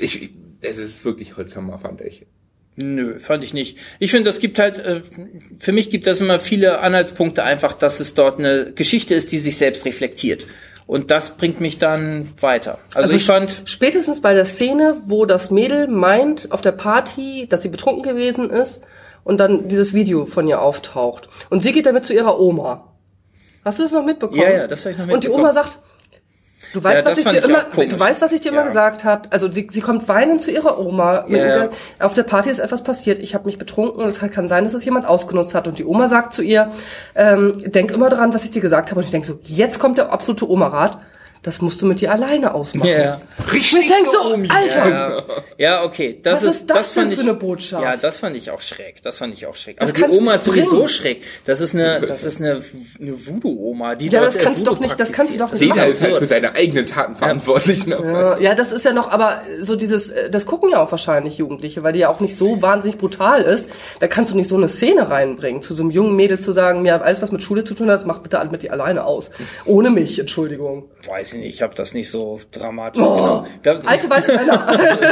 [0.00, 0.30] Ich,
[0.60, 2.26] es ist wirklich Holzhammer, fand ich.
[2.76, 3.76] Nö, fand ich nicht.
[3.98, 5.02] Ich finde, das gibt halt, äh,
[5.58, 9.38] für mich gibt das immer viele Anhaltspunkte einfach, dass es dort eine Geschichte ist, die
[9.38, 10.46] sich selbst reflektiert.
[10.86, 12.78] Und das bringt mich dann weiter.
[12.94, 17.62] Also, ich fand, Spätestens bei der Szene, wo das Mädel meint auf der Party, dass
[17.62, 18.82] sie betrunken gewesen ist
[19.24, 21.28] und dann dieses Video von ihr auftaucht.
[21.50, 22.88] Und sie geht damit zu ihrer Oma.
[23.64, 24.40] Hast du das noch mitbekommen?
[24.40, 25.44] Ja, ja, das hab ich noch Und die mitbekommen.
[25.44, 25.78] Oma sagt,
[26.72, 28.66] du weißt, Ja, was ich dir ich immer, du weißt, was ich dir immer Ja.
[28.68, 29.28] gesagt habe.
[29.30, 31.24] Also sie, sie kommt weinend zu ihrer Oma.
[31.28, 31.68] Ja,
[31.98, 33.18] Auf der Party ist etwas passiert.
[33.18, 35.68] Ich habe mich betrunken und es kann sein, dass es jemand ausgenutzt hat.
[35.68, 36.70] Und die Oma sagt zu ihr,
[37.14, 39.00] ähm, denk immer daran, was ich dir gesagt habe.
[39.00, 40.98] Und ich denke so, jetzt kommt der absolute Oma-Rat.
[41.42, 42.88] Das musst du mit dir alleine ausmachen.
[42.88, 43.20] ja, ja.
[43.52, 44.48] Ich denk so, Omi.
[44.48, 45.24] Alter, Ja,
[45.58, 46.20] ja, okay.
[46.22, 47.82] Das Was ist, ist das denn fand für ich, eine Botschaft?
[47.82, 49.02] Ja, das fand ich auch schräg.
[49.02, 49.78] Das fand ich auch schräg.
[49.78, 51.22] Das Aber die Oma nicht ist sowieso schräg.
[51.44, 52.62] Das ist eine, das ist eine,
[53.00, 55.74] eine Voodoo-Oma, die Ja, das kannst du doch nicht- das kannst du doch nicht Jeder
[55.86, 57.88] Das ist halt für seine eigenen Taten verantwortlich.
[57.88, 57.98] Ne?
[58.04, 61.38] Ja, ja, das ist ja noch, aber so dieses, äh, das gucken ja auch wahrscheinlich
[61.38, 63.68] Jugendliche, weil die ja auch nicht so wahnsinnig brutal ist.
[63.98, 66.84] Da kannst du nicht so eine Szene reinbringen, zu so einem jungen Mädel zu sagen,
[66.86, 69.04] ja, alles was mit Schule zu tun hat, das mach bitte alles mit dir alleine
[69.04, 69.32] aus.
[69.64, 70.84] Ohne mich, Entschuldigung.
[71.08, 73.44] Weiß ich nicht, ich habe das nicht so dramatisch Oh.
[73.62, 74.66] Glaub- alte weiße Männer.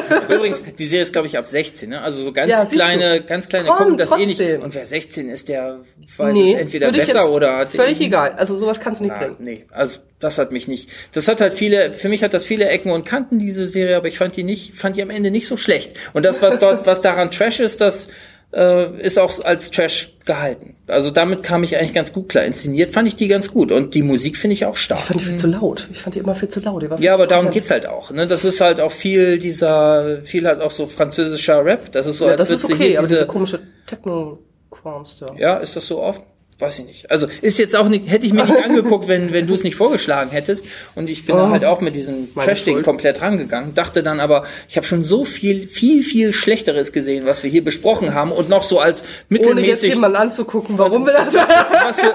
[0.28, 2.00] Übrigens, die Serie ist, glaube ich, ab 16, ne?
[2.02, 4.40] Also so ganz Ja, kleine, ganz kleine Komm, gucken das eh nicht.
[4.40, 5.80] Und wer 16 ist, der
[6.16, 8.32] weiß nee, es entweder besser oder hat Völlig egal.
[8.36, 9.36] Also sowas kannst du nicht Na, bringen.
[9.40, 10.90] nee, also das hat mich nicht.
[11.12, 14.08] Das hat halt viele, für mich hat das viele Ecken und Kanten, diese Serie, aber
[14.08, 15.96] ich fand die nicht, fand die am Ende nicht so schlecht.
[16.12, 18.08] Und das, was dort, was daran Trash ist, das
[18.52, 20.76] äh, ist auch als Trash gehalten.
[20.86, 22.44] Also damit kam ich eigentlich ganz gut klar.
[22.44, 23.70] Inszeniert fand ich die ganz gut.
[23.72, 25.00] Und die Musik finde ich auch stark.
[25.00, 25.88] Ich fand die viel zu laut.
[25.92, 26.82] Ich fand die immer viel zu laut.
[26.82, 27.54] Viel Ja, aber darum präsent.
[27.54, 28.10] geht's halt auch.
[28.10, 28.26] Ne?
[28.26, 31.92] Das ist halt auch viel dieser, viel halt auch so französischer Rap.
[31.92, 33.60] Das ist so, Ja, als das ist würdest du okay, hier aber diese, diese komische
[33.86, 35.34] Techno-Crowns da.
[35.38, 36.22] ja, ist das so oft?
[36.60, 37.10] Weiß ich nicht.
[37.10, 39.76] Also ist jetzt auch nicht, hätte ich mir nicht angeguckt, wenn, wenn du es nicht
[39.76, 40.66] vorgeschlagen hättest.
[40.94, 43.74] Und ich bin da halt auch mit diesem Trash-Ding komplett rangegangen.
[43.74, 47.64] Dachte dann aber, ich habe schon so viel, viel, viel Schlechteres gesehen, was wir hier
[47.64, 51.34] besprochen haben und noch so als Ohne jetzt mittelmäßig, jemanden anzugucken, warum wir das
[51.84, 52.14] was wir,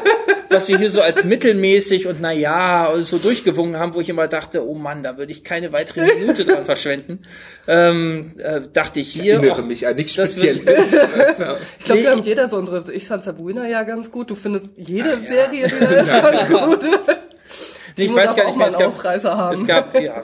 [0.49, 4.67] was wir hier so als mittelmäßig und naja, so durchgewungen haben, wo ich immer dachte,
[4.67, 7.19] oh Mann, da würde ich keine weitere Minute dran verschwenden.
[7.67, 9.35] Ähm, äh, dachte ich hier.
[9.35, 10.59] Erinnere och, mich an nichts Spezielles.
[11.79, 14.69] Ich glaube, wir haben jeder so unsere, ich fand Sabrina ja ganz gut, du findest
[14.77, 16.83] jede Serie, die da ist, ganz gut.
[17.97, 19.53] ich weiß gar auch nicht mal mehr, es gab, Ausreißer haben.
[19.61, 20.23] es gab, ja,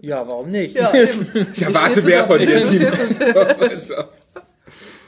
[0.00, 0.74] ja, warum nicht?
[0.76, 0.92] ja.
[1.52, 2.60] Ich erwarte mehr von dir.
[2.60, 3.90] du- es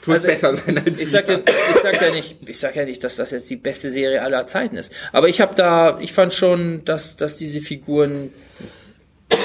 [0.07, 3.03] Also, besser sein als Ich sag, ja, ich sag ja nicht, ich sag ja nicht,
[3.03, 4.91] dass das jetzt die beste Serie aller Zeiten ist.
[5.11, 8.31] Aber ich habe da, ich fand schon, dass, dass diese Figuren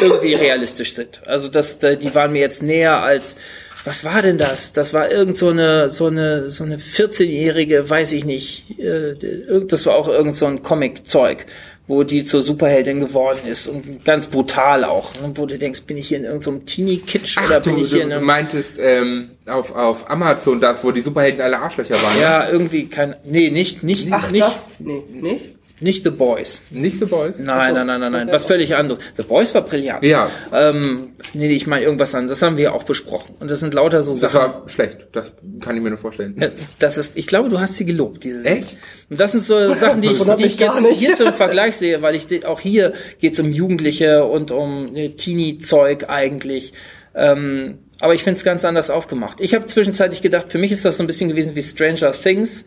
[0.01, 1.21] irgendwie realistisch sind.
[1.27, 3.37] Also dass da- die waren mir jetzt näher als
[3.85, 4.73] was war denn das?
[4.73, 8.79] Das war irgend so eine so eine so eine 14-jährige, weiß ich nicht.
[8.79, 11.47] Äh, irgend- das war auch irgend so ein Comic-Zeug,
[11.89, 15.15] wo die zur Superheldin geworden ist und ganz brutal auch.
[15.21, 15.33] Ne?
[15.35, 17.91] Wo du denkst, bin ich hier in irgendeinem so Teenie-Kitsch oder Ach, du, bin ich
[17.93, 21.95] hier in du einem meintest ähm, auf, auf Amazon das, wo die Superhelden alle Arschlöcher
[21.95, 22.15] waren.
[22.17, 22.23] ne?
[22.23, 24.67] ja irgendwie kein nee nicht nicht Ach, nicht das?
[24.79, 25.52] Nee, nicht?
[25.83, 26.63] Nicht The Boys.
[26.71, 27.39] Nicht The Boys?
[27.39, 28.29] Nein, nein, nein, nein, nein.
[28.31, 29.03] Was völlig anderes.
[29.17, 30.05] The Boys war brillant.
[30.05, 30.31] Ja.
[30.53, 32.39] Ähm, nee, ich meine irgendwas anderes.
[32.39, 33.35] Das haben wir auch besprochen.
[33.41, 34.35] Und das sind lauter so Das Sachen.
[34.37, 35.09] war schlecht.
[35.13, 36.37] Das kann ich mir nur vorstellen.
[36.79, 38.45] Das ist, ich glaube, du hast sie gelobt, diese.
[38.45, 38.77] Echt?
[39.11, 40.99] Und das sind so Sachen, die ich, die ich jetzt nicht.
[41.01, 46.09] hier zum Vergleich sehe, weil ich auch hier geht's um Jugendliche und um äh, Teenie-Zeug
[46.09, 46.73] eigentlich.
[47.15, 49.41] Ähm, aber ich finde es ganz anders aufgemacht.
[49.41, 52.67] Ich habe zwischenzeitlich gedacht, für mich ist das so ein bisschen gewesen wie Stranger Things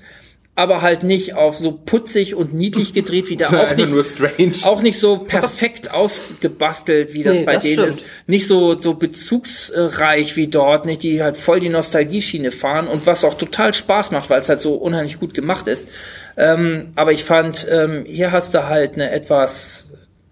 [0.58, 3.92] aber halt nicht auf so putzig und niedlich gedreht wie da auch nicht.
[3.92, 4.54] nur strange.
[4.64, 7.90] Auch nicht so perfekt ausgebastelt, wie das Nee, bei das denen stimmt.
[7.90, 8.04] ist.
[8.28, 13.24] Nicht so, so bezugsreich wie dort, nicht, die halt voll die Nostalgie-Schiene fahren und was
[13.26, 15.90] auch total Spaß macht, weil es halt so unheimlich gut gemacht ist.
[16.38, 19.90] Ähm, aber ich fand, ähm, hier hast du halt eine etwas,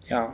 [0.10, 0.34] ja,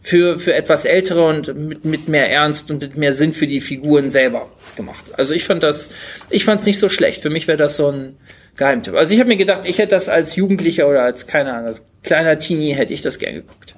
[0.00, 3.60] für, für etwas ältere und mit, mit mehr Ernst und mit mehr Sinn für die
[3.60, 5.04] Figuren selber gemacht.
[5.16, 5.90] Also ich fand das,
[6.30, 7.22] ich fand es nicht so schlecht.
[7.22, 8.16] Für mich wäre das so ein
[8.60, 8.94] Geheimtipp.
[8.94, 11.82] Also ich habe mir gedacht, ich hätte das als Jugendlicher oder als, keine Ahnung, als
[12.02, 13.74] kleiner Teenie hätte ich das gern geguckt.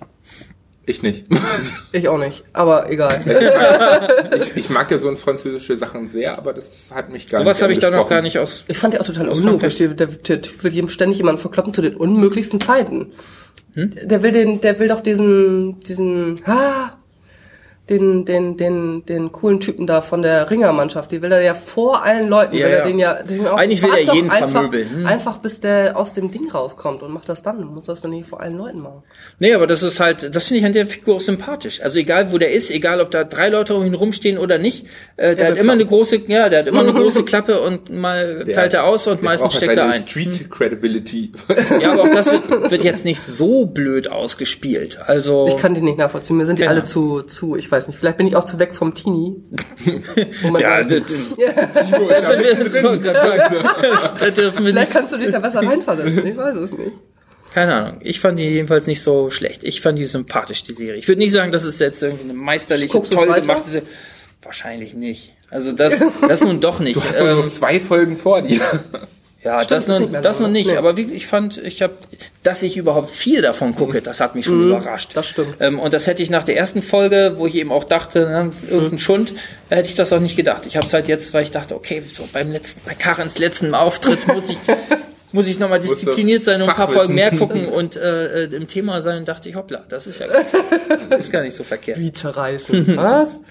[0.85, 1.25] Ich nicht.
[1.93, 3.21] Ich auch nicht, aber egal.
[4.37, 7.63] ich, ich mag ja so französische Sachen sehr, aber das hat mich gar Sowas nicht
[7.63, 8.65] habe ich da noch gar nicht aus.
[8.67, 9.77] Ich fand die auch total unlogisch.
[9.77, 13.13] Der, der, der Typ will jedem ständig jemanden verkloppen zu den unmöglichsten Zeiten.
[13.75, 16.97] Der will den, der will doch diesen, diesen, ah,
[17.91, 22.05] den, den, den, den coolen Typen da von der Ringermannschaft, die will er ja vor
[22.05, 22.85] allen Leuten, Ja, will er ja.
[22.85, 25.07] den ja, den auch, Eigentlich will er jeden einfach, vermöbeln, hm.
[25.07, 27.59] Einfach bis der aus dem Ding rauskommt und macht das dann.
[27.61, 29.03] Du musst das dann nicht vor allen Leuten machen.
[29.41, 31.83] Nee, aber das ist halt, das finde ich an der Figur auch sympathisch.
[31.83, 34.87] Also egal wo der ist, egal ob da drei Leute um ihn rumstehen oder nicht,
[35.17, 37.91] äh, der hat wird immer eine große, ja, der hat immer eine große Klappe und
[37.91, 40.03] mal Der- teilt er aus und der meistens steckt er seine ein.
[40.03, 41.33] Street Credibility.
[41.81, 44.99] Ja, aber auch das wird, wird jetzt nicht so blöd ausgespielt.
[45.05, 46.37] Also Ich kann die nicht nachvollziehen.
[46.37, 46.73] Mir sind die Genau.
[46.75, 49.35] alle zu, zu, ich weiß nicht, vielleicht bin ich auch zu weg vom Teenie.
[50.61, 51.05] Ja, sagt, d- d-
[52.09, 53.03] da sind wir drin.
[53.03, 56.27] Da dürfen wir vielleicht kannst du dich da besser reinversetzen.
[56.27, 56.93] Ich weiß es nicht.
[57.55, 57.99] Keine Ahnung.
[58.03, 59.63] Ich fand die jedenfalls nicht so schlecht.
[59.65, 60.99] Ich fand die sympathisch, die Serie.
[60.99, 63.87] Ich würde nicht sagen, dass es jetzt irgendwie eine meisterliche, Guckst toll gemachte Serie.
[64.43, 65.35] Wahrscheinlich nicht.
[65.51, 66.97] Also das, das nun doch nicht.
[66.97, 68.61] Du hast Ähm, noch zwei Folgen vor dir.
[69.45, 70.49] Ja, Stimmt, das mehr das ne?
[70.49, 70.71] nicht.
[70.71, 70.77] Nee.
[70.77, 71.95] Aber wie, ich fand, ich habe,
[72.45, 75.11] dass ich überhaupt viel davon gucke, das hat mich schon überrascht.
[75.15, 75.57] das stimmt.
[75.59, 78.51] Ähm, und das hätte ich nach der ersten Folge, wo ich eben auch dachte, ne,
[78.71, 79.33] irgendein Schund,
[79.69, 80.65] da hätte ich das auch nicht gedacht.
[80.67, 83.75] Ich habe es halt jetzt, weil ich dachte, okay, so beim letzten, bei Karens letzten
[83.75, 84.59] Auftritt muss ich,
[85.33, 86.93] muss ich nochmal diszipliniert sein und ein paar.
[86.93, 89.25] Folgen mehr gucken und äh, äh, im Thema sein.
[89.25, 91.99] Dachte ich, hoppla, das ist ja gar nicht, ist gar nicht so verkehrt.
[92.01, 92.97] Wie zerreißen.
[92.97, 93.41] Was?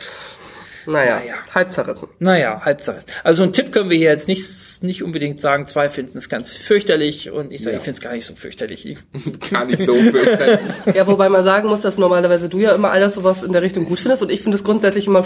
[0.85, 1.33] Naja, Naja.
[1.53, 2.07] halb zerrissen.
[2.19, 3.05] Naja, halbzeit.
[3.23, 4.43] Also ein Tipp können wir hier jetzt nicht,
[4.83, 5.67] nicht unbedingt sagen.
[5.67, 7.77] Zwei finden es ganz fürchterlich und ich sage, Ja.
[7.77, 8.85] ich finde es gar nicht so fürchterlich.
[8.85, 8.99] Ich-
[9.51, 10.59] Gar nicht so fürchterlich.
[10.95, 13.85] Ja, wobei man sagen muss, dass normalerweise du ja immer alles sowas in der Richtung
[13.85, 15.23] gut findest und ich finde es grundsätzlich immer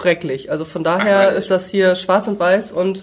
[0.00, 0.50] schrecklich.
[0.50, 3.02] Also von daher ist das hier schwarz und weiß und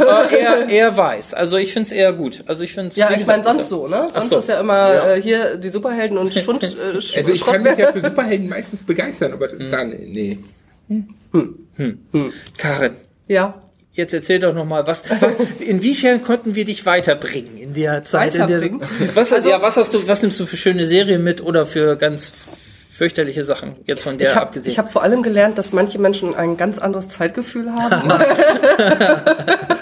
[0.00, 1.34] Aber eher, eher weiß.
[1.34, 2.42] Also ich finde es eher gut.
[2.46, 4.06] Also ich finde ja, ich meine sonst so, ne?
[4.08, 4.38] Ach Sonst so.
[4.38, 5.14] ist ja immer Ja.
[5.14, 6.62] Äh, hier die Superhelden und Schund.
[6.62, 10.37] Äh, Sch Also ich kann mich ja für Superhelden meistens begeistern, aber dann, nee.
[12.56, 13.60] Karin, Ja.
[13.92, 18.34] jetzt erzähl doch noch mal, was, was, inwiefern konnten wir dich weiterbringen in der Zeit?
[18.34, 18.62] In der,
[19.14, 22.32] was, ja, was hast du, was nimmst du für schöne Serien mit oder für ganz
[22.90, 24.72] fürchterliche Sachen jetzt von der Ich habe abgesehen?
[24.72, 28.08] ich hab vor allem gelernt, dass manche Menschen ein ganz anderes Zeitgefühl haben.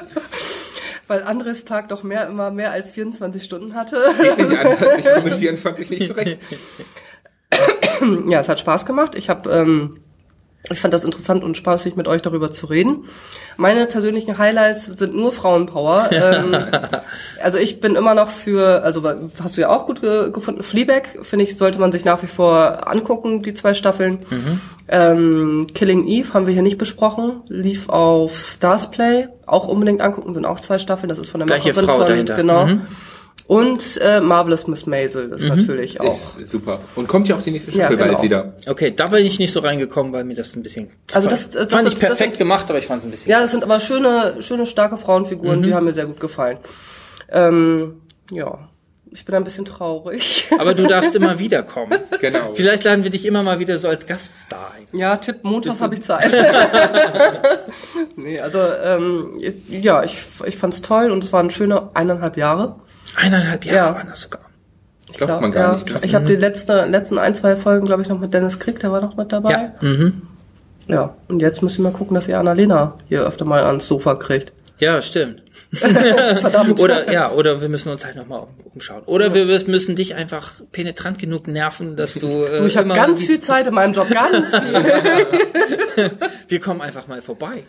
[1.08, 4.02] Weil Andres Tag doch mehr immer mehr als 24 Stunden hatte.
[4.20, 4.98] Geht nicht anders.
[4.98, 6.40] Ich komme mit 24 nicht zurecht.
[8.28, 9.14] Ja, es hat Spaß gemacht.
[9.14, 10.00] Ich habe, ähm,
[10.70, 13.04] ich fand das interessant und spaßig, mit euch darüber zu reden.
[13.56, 16.08] Meine persönlichen Highlights sind nur Frauenpower.
[16.12, 16.56] ähm,
[17.42, 19.02] also ich bin immer noch für, also
[19.42, 22.26] hast du ja auch gut ge gefunden, Fleabag, finde ich, sollte man sich nach wie
[22.26, 24.18] vor angucken, die zwei Staffeln.
[24.88, 30.34] Ähm, Killing Eve haben wir hier nicht besprochen, lief auf Stars Play, auch unbedingt angucken,
[30.34, 32.34] sind auch zwei Staffeln, das ist von der Gleiche Macherin Frau von, dahinter.
[32.34, 32.66] Genau.
[32.66, 32.86] Mhm.
[33.46, 36.06] Und äh, Marvelous Miss Maisel ist natürlich auch.
[36.08, 36.80] Ist super.
[36.96, 38.12] Und kommt ja auch die nächste Ja, Staffel genau.
[38.14, 38.54] bald wieder.
[38.66, 40.88] Okay, da bin ich nicht so reingekommen, weil mir das ein bisschen.
[41.12, 43.10] Also das- das- fand das- ich das perfekt sind- gemacht, aber ich fand es ein
[43.12, 43.30] bisschen.
[43.30, 45.62] Ja, es sind aber schöne, schöne, starke Frauenfiguren, Mhm.
[45.62, 46.58] die haben mir sehr gut gefallen.
[47.30, 48.00] Ähm,
[48.32, 48.68] ja,
[49.12, 50.46] ich bin ein bisschen traurig.
[50.58, 51.98] Aber du darfst immer wiederkommen.
[52.20, 52.52] Genau.
[52.54, 54.98] Vielleicht laden wir dich immer mal wieder so als Gaststar ein.
[54.98, 56.30] Ja, Tipp, montags habe ich Zeit.
[58.16, 62.76] nee, also ähm, ich- ja, ich, ich fand's toll und es waren schöne eineinhalb Jahre.
[63.16, 63.94] Eineinhalb Jahre Ja.
[63.94, 64.42] waren das sogar.
[65.16, 65.86] Glaubt man gar ja, nicht.
[65.86, 66.04] Krass.
[66.04, 68.92] Ich habe die letzte, letzten ein, zwei Folgen, glaube ich, noch mit Dennis Krieg, der
[68.92, 69.50] war noch mit dabei.
[69.50, 69.72] Ja.
[69.80, 70.22] Mhm.
[70.88, 74.52] Ja, und jetzt müssen wir gucken, dass ihr Annalena hier öfter mal ans Sofa kriegt.
[74.78, 75.42] Ja, stimmt.
[75.72, 76.80] Verdammt.
[76.80, 79.02] Oder ja, oder wir müssen uns halt nochmal umschauen.
[79.06, 82.26] Oder wir müssen dich einfach penetrant genug nerven, dass du.
[82.46, 86.10] Äh, ich habe ganz viel Zeit in meinem Job, ganz viel.
[86.48, 87.62] Wir kommen einfach mal vorbei.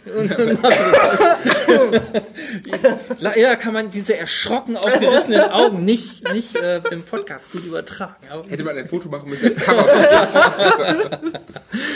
[3.36, 8.16] ja, kann man diese erschrocken aufgerissenen Augen nicht, nicht äh, im Podcast gut übertragen.
[8.30, 11.20] Aber, Hätte man ein Foto machen müssen als Cover.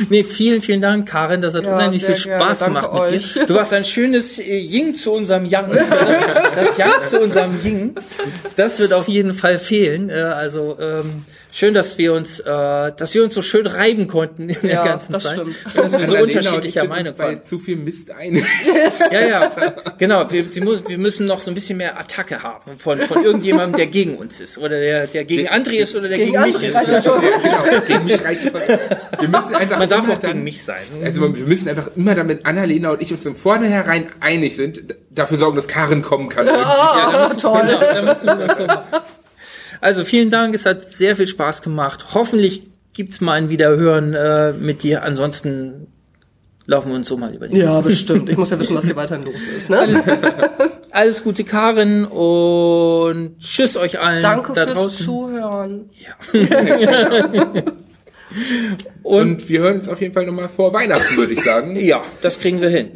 [0.10, 1.42] nee, vielen, vielen Dank, Karin.
[1.42, 2.44] Das hat Ja, unheimlich viel gerne.
[2.44, 3.34] Spaß Danke gemacht mit euch.
[3.34, 3.46] dir.
[3.46, 5.78] Du warst ein schönes äh, Ying zu unserem Yang.
[5.90, 7.96] Das, das Yang zu unserem Ying.
[8.56, 10.10] Das wird auf jeden Fall fehlen.
[10.10, 14.48] Äh, also ähm, Schön, dass wir uns, äh, dass wir uns so schön reiben konnten
[14.50, 15.34] in der Ja, ganzen das Zeit.
[15.34, 15.56] stimmt.
[15.76, 17.44] Dass wir so ich unterschiedlicher Meinung waren.
[17.44, 18.46] zu viel Mist einig.
[19.12, 19.52] Ja, ja,
[19.98, 20.32] genau.
[20.32, 20.46] Wir,
[20.88, 24.40] wir müssen noch so ein bisschen mehr Attacke haben von, von irgendjemandem, der gegen uns
[24.40, 24.58] ist.
[24.58, 26.74] Oder der, der gegen André ist oder der gegen, Gegen mich ist.
[26.88, 27.22] ja schon.
[27.22, 28.44] genau, gegen mich reicht.
[28.46, 30.82] Wir müssen einfach Man darf auch dann- gegen mich sein.
[31.04, 35.38] Also wir müssen einfach immer, damit Annalena und ich uns von vornherein einig sind, dafür
[35.38, 36.48] sorgen, dass Karen kommen kann.
[36.48, 37.62] Ah, toll.
[37.66, 38.84] Genau, dann müssen wir das so machen.
[39.82, 42.14] Also vielen Dank, es hat sehr viel Spaß gemacht.
[42.14, 42.64] Hoffentlich
[42.94, 45.04] gibt's mal ein Wiederhören äh, mit dir.
[45.04, 45.88] Ansonsten
[46.68, 47.58] laufen wir uns so mal über die.
[47.58, 48.30] Ja, bestimmt.
[48.30, 49.72] Ich muss ja wissen, was hier weiterhin los ist.
[49.72, 49.88] Ne?
[50.92, 55.06] Alles Gute, Karin, und tschüss euch allen Danke da fürs draußen.
[55.06, 55.90] Zuhören.
[59.04, 61.76] Und wir hören uns auf jeden Fall nochmal vor Weihnachten, würde ich sagen.
[61.76, 62.92] Ja, das kriegen wir hin.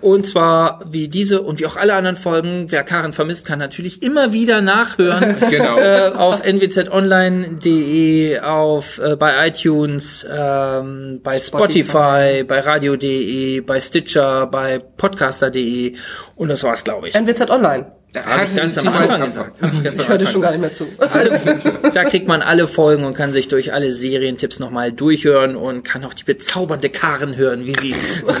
[0.00, 4.02] Und zwar wie diese und wie auch alle anderen Folgen, wer Karen vermisst, kann natürlich
[4.02, 5.36] immer wieder nachhören.
[5.48, 5.78] Genau.
[5.78, 12.44] äh, auf nwzonline.de, auf äh, bei iTunes, ähm, bei Spotify, Spotify.
[12.44, 15.94] bei radio.de, bei Stitcher, bei podcaster.de
[16.36, 17.14] und das war's, glaube ich.
[17.14, 17.97] NWZ Online.
[18.16, 19.60] Habe ich ganz am Anfang gesagt.
[19.60, 20.86] Hab ich ganz Anfang schon gar nicht mehr zu.
[20.98, 25.82] alle, da kriegt man alle Folgen und kann sich durch alle Serientipps nochmal durchhören und
[25.82, 27.94] kann auch die bezaubernde Karen hören, wie sie,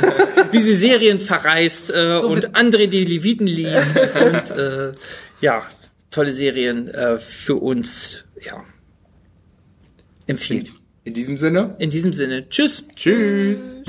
[0.52, 4.92] wie sie Serien verreist äh, So und andere die Leviten liest und äh,
[5.40, 5.62] ja,
[6.10, 8.64] tolle Serien äh, für uns ja,
[10.26, 10.70] empfiehlt.
[11.04, 12.84] In diesem Sinne, In diesem Sinne, tschüss.
[12.94, 13.82] tschüss.